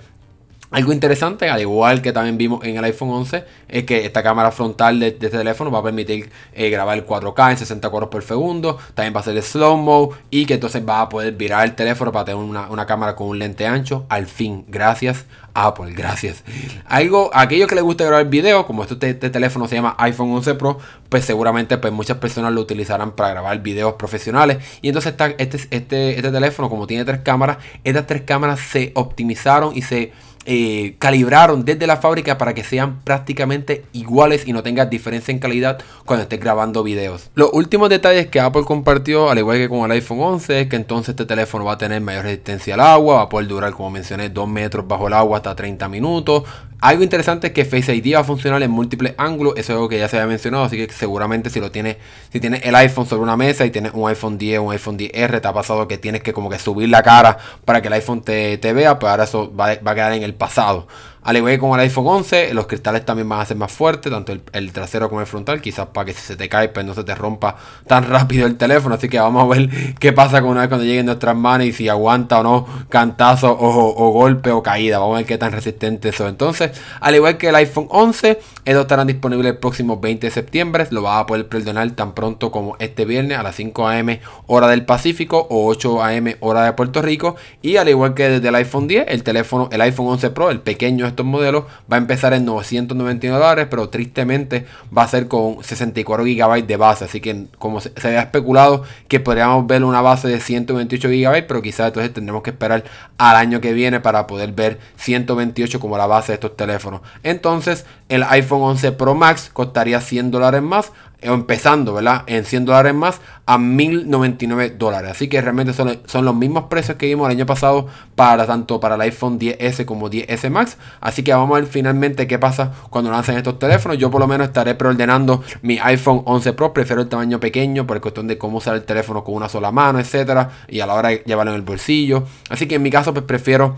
Algo 0.73 0.91
interesante, 0.91 1.51
al 1.51 1.61
igual 1.61 2.01
que 2.01 2.11
también 2.11 2.35
vimos 2.35 2.65
en 2.65 2.75
el 2.77 2.83
iPhone 2.83 3.11
11, 3.11 3.43
es 3.67 3.83
que 3.83 4.07
esta 4.07 4.23
cámara 4.23 4.49
frontal 4.49 4.99
de, 4.99 5.09
este 5.09 5.29
teléfono 5.29 5.69
va 5.69 5.79
a 5.79 5.83
permitir 5.83 6.31
eh, 6.51 6.71
grabar 6.71 6.97
el 6.97 7.05
4K 7.05 7.51
en 7.51 7.57
60 7.59 7.89
cuadros 7.91 8.09
por 8.09 8.23
segundo. 8.23 8.79
También 8.95 9.15
va 9.15 9.19
a 9.19 9.23
ser 9.23 9.39
slow-mo 9.39 10.09
y 10.31 10.47
que 10.47 10.55
entonces 10.55 10.83
va 10.83 11.01
a 11.01 11.09
poder 11.09 11.35
virar 11.35 11.63
el 11.65 11.75
teléfono 11.75 12.11
para 12.11 12.25
tener 12.25 12.43
una, 12.43 12.85
cámara 12.87 13.15
con 13.15 13.27
un 13.27 13.37
lente 13.37 13.67
ancho. 13.67 14.07
Al 14.09 14.25
fin, 14.25 14.65
gracias 14.67 15.25
Apple, 15.53 15.93
gracias. 15.93 16.43
Algo, 16.87 17.29
aquellos 17.33 17.67
que 17.67 17.75
les 17.75 17.83
gusta 17.83 18.05
grabar 18.05 18.27
video, 18.27 18.65
como 18.65 18.83
este, 18.83 19.11
este, 19.11 19.29
teléfono 19.29 19.67
se 19.67 19.75
llama 19.75 19.95
iPhone 19.99 20.31
11 20.31 20.55
Pro, 20.55 20.79
pues 21.09 21.25
seguramente 21.25 21.77
pues 21.77 21.93
muchas 21.93 22.17
personas 22.17 22.51
lo 22.51 22.61
utilizarán 22.61 23.11
para 23.11 23.29
grabar 23.29 23.61
videos 23.61 23.93
profesionales. 23.93 24.57
Y 24.81 24.87
entonces 24.87 25.13
este, 25.37 25.67
este, 25.69 26.15
este 26.15 26.31
teléfono, 26.31 26.69
como 26.69 26.87
tiene 26.87 27.05
tres 27.05 27.19
cámaras, 27.19 27.57
estas 27.83 28.07
tres 28.07 28.23
cámaras 28.23 28.59
se 28.59 28.91
optimizaron 28.95 29.77
y 29.77 29.83
se 29.83 30.11
eh, 30.45 30.95
calibraron 30.99 31.63
desde 31.63 31.87
la 31.87 31.97
fábrica 31.97 32.37
para 32.37 32.53
que 32.53 32.63
sean 32.63 32.99
prácticamente 33.03 33.85
iguales 33.93 34.47
y 34.47 34.53
no 34.53 34.63
tengas 34.63 34.89
diferencia 34.89 35.31
en 35.31 35.39
calidad 35.39 35.79
cuando 36.05 36.23
estés 36.23 36.39
grabando 36.39 36.83
videos. 36.83 37.29
Los 37.35 37.49
últimos 37.53 37.89
detalles 37.89 38.27
que 38.27 38.39
Apple 38.39 38.63
compartió, 38.65 39.29
al 39.29 39.39
igual 39.39 39.57
que 39.57 39.69
con 39.69 39.85
el 39.85 39.91
iPhone 39.91 40.19
11, 40.19 40.61
es 40.61 40.67
que 40.67 40.75
entonces 40.75 41.09
este 41.09 41.25
teléfono 41.25 41.65
va 41.65 41.73
a 41.73 41.77
tener 41.77 42.01
mayor 42.01 42.25
resistencia 42.25 42.73
al 42.73 42.81
agua, 42.81 43.15
va 43.15 43.21
a 43.23 43.29
poder 43.29 43.47
durar, 43.47 43.71
como 43.73 43.89
mencioné, 43.91 44.29
2 44.29 44.47
metros 44.47 44.87
bajo 44.87 45.07
el 45.07 45.13
agua 45.13 45.37
hasta 45.37 45.55
30 45.55 45.87
minutos. 45.87 46.43
Algo 46.83 47.01
interesante 47.01 47.47
es 47.47 47.53
que 47.53 47.63
Face 47.63 47.95
ID 47.95 48.13
va 48.13 48.19
a 48.19 48.23
funcionar 48.25 48.61
en 48.61 48.69
múltiples 48.69 49.13
ángulos, 49.17 49.53
eso 49.53 49.71
es 49.71 49.75
algo 49.77 49.87
que 49.87 49.97
ya 49.97 50.09
se 50.09 50.17
había 50.17 50.27
mencionado, 50.27 50.65
así 50.65 50.75
que 50.75 50.91
seguramente 50.91 51.49
si 51.49 51.61
lo 51.61 51.71
tienes, 51.71 51.95
si 52.29 52.41
tienes 52.41 52.65
el 52.65 52.75
iPhone 52.75 53.05
sobre 53.05 53.21
una 53.21 53.37
mesa 53.37 53.65
y 53.65 53.71
tienes 53.71 53.93
un 53.93 54.09
iPhone 54.09 54.37
10 54.37 54.59
o 54.59 54.63
un 54.63 54.73
iPhone 54.73 54.97
10R, 54.97 55.39
te 55.39 55.47
ha 55.47 55.53
pasado 55.53 55.87
que 55.87 55.97
tienes 55.97 56.21
que 56.23 56.33
como 56.33 56.49
que 56.49 56.59
subir 56.59 56.89
la 56.89 57.01
cara 57.01 57.37
para 57.63 57.81
que 57.81 57.87
el 57.87 57.93
iPhone 57.93 58.21
te, 58.21 58.57
vea, 58.57 58.99
pues 58.99 59.09
ahora 59.11 59.23
eso 59.23 59.55
va, 59.55 59.75
va 59.75 59.91
a 59.91 59.95
quedar 59.95 60.11
en 60.11 60.23
el 60.23 60.32
pasado. 60.33 60.87
Al 61.23 61.37
igual 61.37 61.53
que 61.53 61.59
con 61.59 61.73
el 61.79 61.79
iPhone 61.79 62.05
11, 62.07 62.53
los 62.53 62.67
cristales 62.67 63.05
también 63.05 63.29
van 63.29 63.39
a 63.39 63.45
ser 63.45 63.55
más 63.55 63.71
fuertes, 63.71 64.11
tanto 64.11 64.33
el, 64.51 64.71
trasero 64.73 65.07
como 65.07 65.21
el 65.21 65.27
frontal, 65.27 65.61
quizás 65.61 65.87
para 65.87 66.05
que 66.05 66.13
si 66.13 66.21
se 66.21 66.35
te 66.35 66.49
cae, 66.49 66.69
pues 66.69 66.85
no 66.85 66.93
se 66.93 67.03
te 67.03 67.15
rompa 67.15 67.55
tan 67.87 68.03
rápido 68.09 68.45
el 68.45 68.57
teléfono. 68.57 68.95
Así 68.95 69.07
que 69.07 69.19
vamos 69.19 69.43
a 69.43 69.57
ver 69.57 69.69
qué 69.99 70.11
pasa 70.11 70.41
con 70.41 70.51
una 70.51 70.61
vez 70.61 70.69
cuando 70.69 70.85
lleguen 70.85 71.05
nuestras 71.05 71.35
manos 71.35 71.67
y 71.67 71.71
si 71.71 71.87
aguanta 71.87 72.39
o 72.39 72.43
no 72.43 72.67
cantazo 72.89 73.55
o, 73.57 74.11
golpe 74.11 74.51
o 74.51 74.61
caída. 74.61 74.99
Vamos 74.99 75.15
a 75.15 75.17
ver 75.19 75.25
qué 75.25 75.37
tan 75.37 75.51
resistente 75.51 76.09
eso. 76.09 76.27
Entonces, 76.27 76.71
al 76.99 77.15
igual 77.15 77.37
que 77.37 77.49
el 77.49 77.55
iPhone 77.55 77.87
11, 77.89 78.39
estos 78.65 78.81
estarán 78.81 79.07
disponibles 79.07 79.53
el 79.53 79.57
próximo 79.57 79.99
20 79.99 80.27
de 80.27 80.31
septiembre. 80.31 80.87
Lo 80.89 81.01
vas 81.01 81.21
a 81.21 81.25
poder 81.25 81.47
perdonar 81.47 81.89
tan 81.91 82.13
pronto 82.13 82.51
como 82.51 82.75
este 82.79 83.05
viernes 83.05 83.37
a 83.37 83.43
las 83.43 83.55
5 83.55 83.87
am 83.87 84.19
hora 84.47 84.67
del 84.67 84.85
Pacífico 84.85 85.47
o 85.49 85.67
8 85.67 86.03
am 86.03 86.33
hora 86.41 86.65
de 86.65 86.73
Puerto 86.73 87.01
Rico. 87.01 87.37
Y 87.61 87.77
al 87.77 87.87
igual 87.87 88.13
que 88.13 88.27
desde 88.27 88.49
el 88.49 88.55
iPhone 88.55 88.87
10, 88.87 89.05
el 89.07 89.23
teléfono, 89.23 89.69
el 89.71 89.81
iPhone 89.81 90.07
11 90.07 90.29
Pro, 90.31 90.49
el 90.49 90.59
pequeño 90.59 91.12
estos 91.13 91.25
modelos 91.25 91.63
va 91.91 91.95
a 91.95 91.99
empezar 91.99 92.33
en 92.33 92.45
999 92.45 93.39
dólares, 93.39 93.67
pero 93.69 93.89
tristemente 93.89 94.65
va 94.95 95.03
a 95.03 95.07
ser 95.07 95.27
con 95.27 95.63
64 95.63 96.25
GB 96.25 96.65
de 96.65 96.77
base. 96.77 97.05
Así 97.05 97.21
que 97.21 97.45
como 97.57 97.79
se, 97.81 97.91
había 98.03 98.21
especulado 98.21 98.83
que 99.07 99.19
podríamos 99.19 99.65
ver 99.67 99.83
una 99.83 100.01
base 100.01 100.27
de 100.27 100.39
128 100.39 101.07
GB, 101.07 101.47
pero 101.47 101.61
quizás 101.61 101.87
entonces 101.87 102.13
tendremos 102.13 102.43
que 102.43 102.49
esperar 102.49 102.83
al 103.17 103.35
año 103.35 103.61
que 103.61 103.73
viene 103.73 103.99
para 103.99 104.27
poder 104.27 104.51
ver 104.51 104.79
128 104.97 105.79
como 105.79 105.97
la 105.97 106.07
base 106.07 106.31
de 106.31 106.35
estos 106.35 106.57
teléfonos. 106.57 107.01
Entonces 107.23 107.85
el 108.09 108.23
iPhone 108.23 108.61
11 108.61 108.91
Pro 108.93 109.15
Max 109.15 109.49
costaría 109.53 110.01
100 110.01 110.31
dólares 110.31 110.61
más 110.61 110.91
empezando, 111.23 111.93
¿verdad? 111.93 112.23
En 112.27 112.45
100 112.45 112.65
dólares 112.65 112.93
más 112.93 113.21
a 113.45 113.57
1099 113.57 114.75
dólares. 114.77 115.11
Así 115.11 115.27
que 115.27 115.41
realmente 115.41 115.73
son, 115.73 115.99
son, 116.05 116.25
los 116.25 116.35
mismos 116.35 116.65
precios 116.65 116.97
que 116.97 117.07
vimos 117.07 117.27
el 117.27 117.37
año 117.37 117.45
pasado 117.45 117.87
para 118.15 118.45
tanto 118.45 118.79
para 118.79 118.95
el 118.95 119.01
iPhone 119.01 119.39
10S 119.39 119.85
como 119.85 120.09
10S 120.09 120.49
Max. 120.49 120.77
Así 121.01 121.23
que 121.23 121.33
vamos 121.33 121.51
a 121.51 121.61
ver 121.61 121.69
finalmente 121.69 122.27
qué 122.27 122.39
pasa 122.39 122.71
cuando 122.89 123.11
lancen 123.11 123.37
estos 123.37 123.59
teléfonos. 123.59 123.97
Yo 123.97 124.09
por 124.09 124.21
lo 124.21 124.27
menos 124.27 124.47
estaré 124.47 124.75
preordenando 124.75 125.43
mi 125.61 125.79
iPhone 125.79 126.21
11 126.25 126.53
Pro. 126.53 126.73
Prefiero 126.73 127.01
el 127.01 127.09
tamaño 127.09 127.39
pequeño 127.39 127.85
por 127.85 127.99
cuestión 128.01 128.27
de 128.27 128.37
cómo 128.37 128.57
usar 128.57 128.75
el 128.75 128.83
teléfono 128.83 129.23
con 129.23 129.35
una 129.35 129.49
sola 129.49 129.71
mano, 129.71 129.99
etcétera. 129.99 130.49
Y 130.67 130.79
a 130.79 130.87
la 130.87 130.93
hora 130.93 131.09
de 131.09 131.23
llevarlo 131.25 131.51
en 131.51 131.57
el 131.57 131.63
bolsillo. 131.63 132.23
Así 132.49 132.67
que 132.67 132.75
en 132.75 132.81
mi 132.81 132.89
caso 132.89 133.13
pues 133.13 133.25
prefiero 133.25 133.75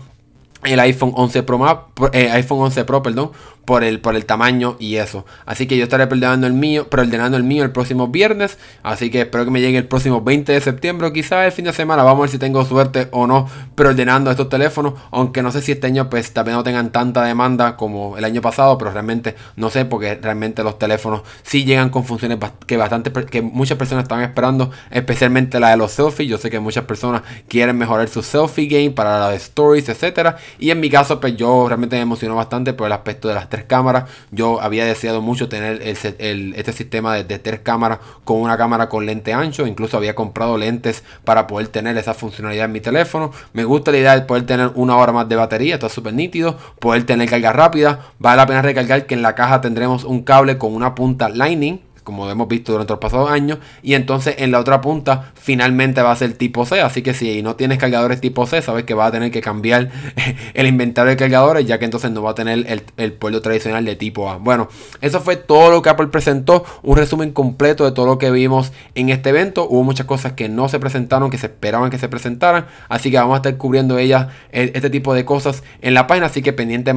el 0.64 0.80
iPhone 0.80 1.12
11 1.14 1.42
Pro, 1.42 1.88
eh, 2.12 2.30
iPhone 2.30 2.60
11 2.60 2.84
Pro, 2.84 3.02
perdón, 3.02 3.30
por 3.66 3.84
el, 3.84 4.00
por 4.00 4.14
el 4.14 4.24
tamaño 4.24 4.76
y 4.78 4.96
eso. 4.96 5.26
Así 5.44 5.66
que 5.66 5.76
yo 5.76 5.82
estaré 5.82 6.06
preordenando 6.06 6.46
el 6.46 6.54
mío, 6.54 6.88
preordenando 6.88 7.36
el 7.36 7.42
mío 7.42 7.64
el 7.64 7.72
próximo 7.72 8.08
viernes. 8.08 8.58
Así 8.82 9.10
que 9.10 9.22
espero 9.22 9.44
que 9.44 9.50
me 9.50 9.60
llegue 9.60 9.76
el 9.76 9.86
próximo 9.86 10.22
20 10.22 10.52
de 10.52 10.60
septiembre 10.60 11.12
quizás 11.12 11.44
el 11.44 11.52
fin 11.52 11.66
de 11.66 11.72
semana. 11.72 12.02
Vamos 12.04 12.20
a 12.20 12.22
ver 12.22 12.30
si 12.30 12.38
tengo 12.38 12.64
suerte 12.64 13.08
o 13.10 13.26
no 13.26 13.48
preordenando 13.74 14.30
estos 14.30 14.48
teléfonos. 14.48 14.94
Aunque 15.10 15.42
no 15.42 15.50
sé 15.50 15.60
si 15.60 15.72
este 15.72 15.88
año 15.88 16.08
pues 16.08 16.32
también 16.32 16.56
no 16.56 16.62
tengan 16.62 16.90
tanta 16.92 17.24
demanda 17.24 17.76
como 17.76 18.16
el 18.16 18.24
año 18.24 18.40
pasado. 18.40 18.78
Pero 18.78 18.92
realmente 18.92 19.34
no 19.56 19.68
sé 19.68 19.84
porque 19.84 20.14
realmente 20.14 20.62
los 20.62 20.78
teléfonos 20.78 21.22
sí 21.42 21.64
llegan 21.64 21.90
con 21.90 22.04
funciones 22.04 22.38
que 22.66 22.76
bastante 22.76 23.12
que 23.26 23.42
muchas 23.42 23.76
personas 23.76 24.04
están 24.04 24.22
esperando. 24.22 24.70
Especialmente 24.90 25.58
la 25.58 25.70
de 25.70 25.76
los 25.76 25.90
selfies. 25.90 26.28
Yo 26.28 26.38
sé 26.38 26.50
que 26.50 26.60
muchas 26.60 26.84
personas 26.84 27.22
quieren 27.48 27.76
mejorar 27.76 28.08
su 28.08 28.22
selfie 28.22 28.66
game 28.66 28.90
para 28.92 29.18
la 29.18 29.30
de 29.30 29.36
stories, 29.36 29.88
etcétera. 29.88 30.36
Y 30.60 30.70
en 30.70 30.78
mi 30.78 30.88
caso 30.88 31.18
pues 31.20 31.36
yo 31.36 31.66
realmente 31.66 31.96
me 31.96 32.02
emociono 32.02 32.36
bastante 32.36 32.72
por 32.72 32.86
el 32.86 32.92
aspecto 32.92 33.26
de 33.26 33.34
las 33.34 33.48
cámaras. 33.64 34.10
Yo 34.30 34.60
había 34.60 34.84
deseado 34.84 35.22
mucho 35.22 35.48
tener 35.48 35.82
este 35.82 36.72
sistema 36.72 37.14
de, 37.14 37.38
tres 37.38 37.60
cámaras 37.60 37.98
con 38.24 38.40
una 38.40 38.56
cámara 38.56 38.88
con 38.88 39.06
lente 39.06 39.32
ancho. 39.32 39.66
Incluso 39.66 39.96
había 39.96 40.14
comprado 40.14 40.58
lentes 40.58 41.02
para 41.24 41.46
poder 41.46 41.68
tener 41.68 41.96
esa 41.96 42.14
funcionalidad 42.14 42.66
en 42.66 42.72
mi 42.72 42.80
teléfono. 42.80 43.32
Me 43.52 43.64
gusta 43.64 43.90
la 43.90 43.98
idea 43.98 44.14
de 44.14 44.22
poder 44.22 44.46
tener 44.46 44.72
una 44.74 44.96
hora 44.96 45.12
más 45.12 45.28
de 45.28 45.36
batería. 45.36 45.74
Esto 45.74 45.86
es 45.86 45.92
súper 45.92 46.14
nítido. 46.14 46.56
Poder 46.78 47.04
tener 47.04 47.28
carga 47.28 47.52
rápida. 47.52 48.00
Vale 48.18 48.36
la 48.36 48.46
pena 48.46 48.62
recalcar 48.62 49.06
que 49.06 49.14
en 49.14 49.22
la 49.22 49.34
caja 49.34 49.60
tendremos 49.60 50.04
un 50.04 50.22
cable 50.22 50.58
con 50.58 50.74
una 50.74 50.94
punta 50.94 51.28
Lightning 51.28 51.85
como 52.06 52.30
hemos 52.30 52.46
visto 52.46 52.70
durante 52.70 52.92
los 52.92 53.00
pasados 53.00 53.28
años. 53.30 53.58
Y 53.82 53.94
entonces 53.94 54.36
en 54.38 54.52
la 54.52 54.60
otra 54.60 54.80
punta 54.80 55.32
finalmente 55.34 56.00
va 56.02 56.12
a 56.12 56.16
ser 56.16 56.34
tipo 56.34 56.64
C. 56.64 56.80
Así 56.80 57.02
que 57.02 57.12
si 57.12 57.42
no 57.42 57.56
tienes 57.56 57.78
cargadores 57.78 58.20
tipo 58.20 58.46
C, 58.46 58.62
sabes 58.62 58.84
que 58.84 58.94
va 58.94 59.06
a 59.06 59.10
tener 59.10 59.32
que 59.32 59.40
cambiar 59.40 59.90
el 60.54 60.66
inventario 60.66 61.10
de 61.10 61.16
cargadores, 61.16 61.66
ya 61.66 61.78
que 61.78 61.84
entonces 61.84 62.12
no 62.12 62.22
va 62.22 62.30
a 62.30 62.34
tener 62.34 62.64
el, 62.66 62.82
el 62.96 63.12
puerto 63.12 63.42
tradicional 63.42 63.84
de 63.84 63.96
tipo 63.96 64.30
A. 64.30 64.36
Bueno, 64.36 64.68
eso 65.00 65.20
fue 65.20 65.34
todo 65.34 65.70
lo 65.70 65.82
que 65.82 65.90
Apple 65.90 66.06
presentó. 66.06 66.64
Un 66.82 66.96
resumen 66.96 67.32
completo 67.32 67.84
de 67.84 67.90
todo 67.90 68.06
lo 68.06 68.18
que 68.18 68.30
vimos 68.30 68.72
en 68.94 69.08
este 69.08 69.30
evento. 69.30 69.66
Hubo 69.68 69.82
muchas 69.82 70.06
cosas 70.06 70.32
que 70.32 70.48
no 70.48 70.68
se 70.68 70.78
presentaron, 70.78 71.28
que 71.28 71.38
se 71.38 71.46
esperaban 71.46 71.90
que 71.90 71.98
se 71.98 72.08
presentaran. 72.08 72.66
Así 72.88 73.10
que 73.10 73.16
vamos 73.18 73.34
a 73.34 73.36
estar 73.38 73.56
cubriendo 73.56 73.98
ellas, 73.98 74.28
e, 74.52 74.70
este 74.74 74.90
tipo 74.90 75.12
de 75.12 75.24
cosas 75.24 75.64
en 75.82 75.94
la 75.94 76.06
página. 76.06 76.26
Así 76.26 76.42
que 76.42 76.52
pendiente 76.52 76.92
de 76.92 76.96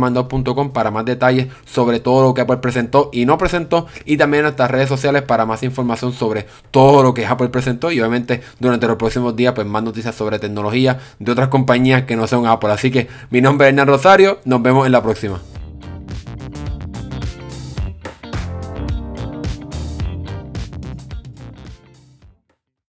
para 0.73 0.91
más 0.91 1.05
detalles 1.05 1.47
sobre 1.65 1.99
todo 1.99 2.23
lo 2.23 2.33
que 2.33 2.41
Apple 2.41 2.57
presentó 2.57 3.09
y 3.11 3.25
no 3.25 3.37
presentó. 3.37 3.87
Y 4.05 4.17
también 4.17 4.39
en 4.39 4.43
nuestras 4.45 4.69
redes 4.69 4.89
para 5.25 5.45
más 5.45 5.63
información 5.63 6.13
sobre 6.13 6.45
todo 6.71 7.03
lo 7.03 7.13
que 7.13 7.25
Apple 7.25 7.49
presentó 7.49 7.91
y 7.91 7.99
obviamente 7.99 8.41
durante 8.59 8.87
los 8.87 8.97
próximos 8.97 9.35
días 9.35 9.53
pues 9.53 9.65
más 9.67 9.83
noticias 9.83 10.15
sobre 10.15 10.39
tecnología 10.39 10.99
de 11.19 11.31
otras 11.31 11.49
compañías 11.49 12.03
que 12.03 12.15
no 12.15 12.27
son 12.27 12.45
Apple. 12.47 12.71
Así 12.71 12.91
que 12.91 13.07
mi 13.29 13.41
nombre 13.41 13.67
es 13.67 13.71
Hernán 13.71 13.87
Rosario, 13.87 14.39
nos 14.45 14.61
vemos 14.61 14.85
en 14.85 14.91
la 14.91 15.01
próxima. 15.01 15.39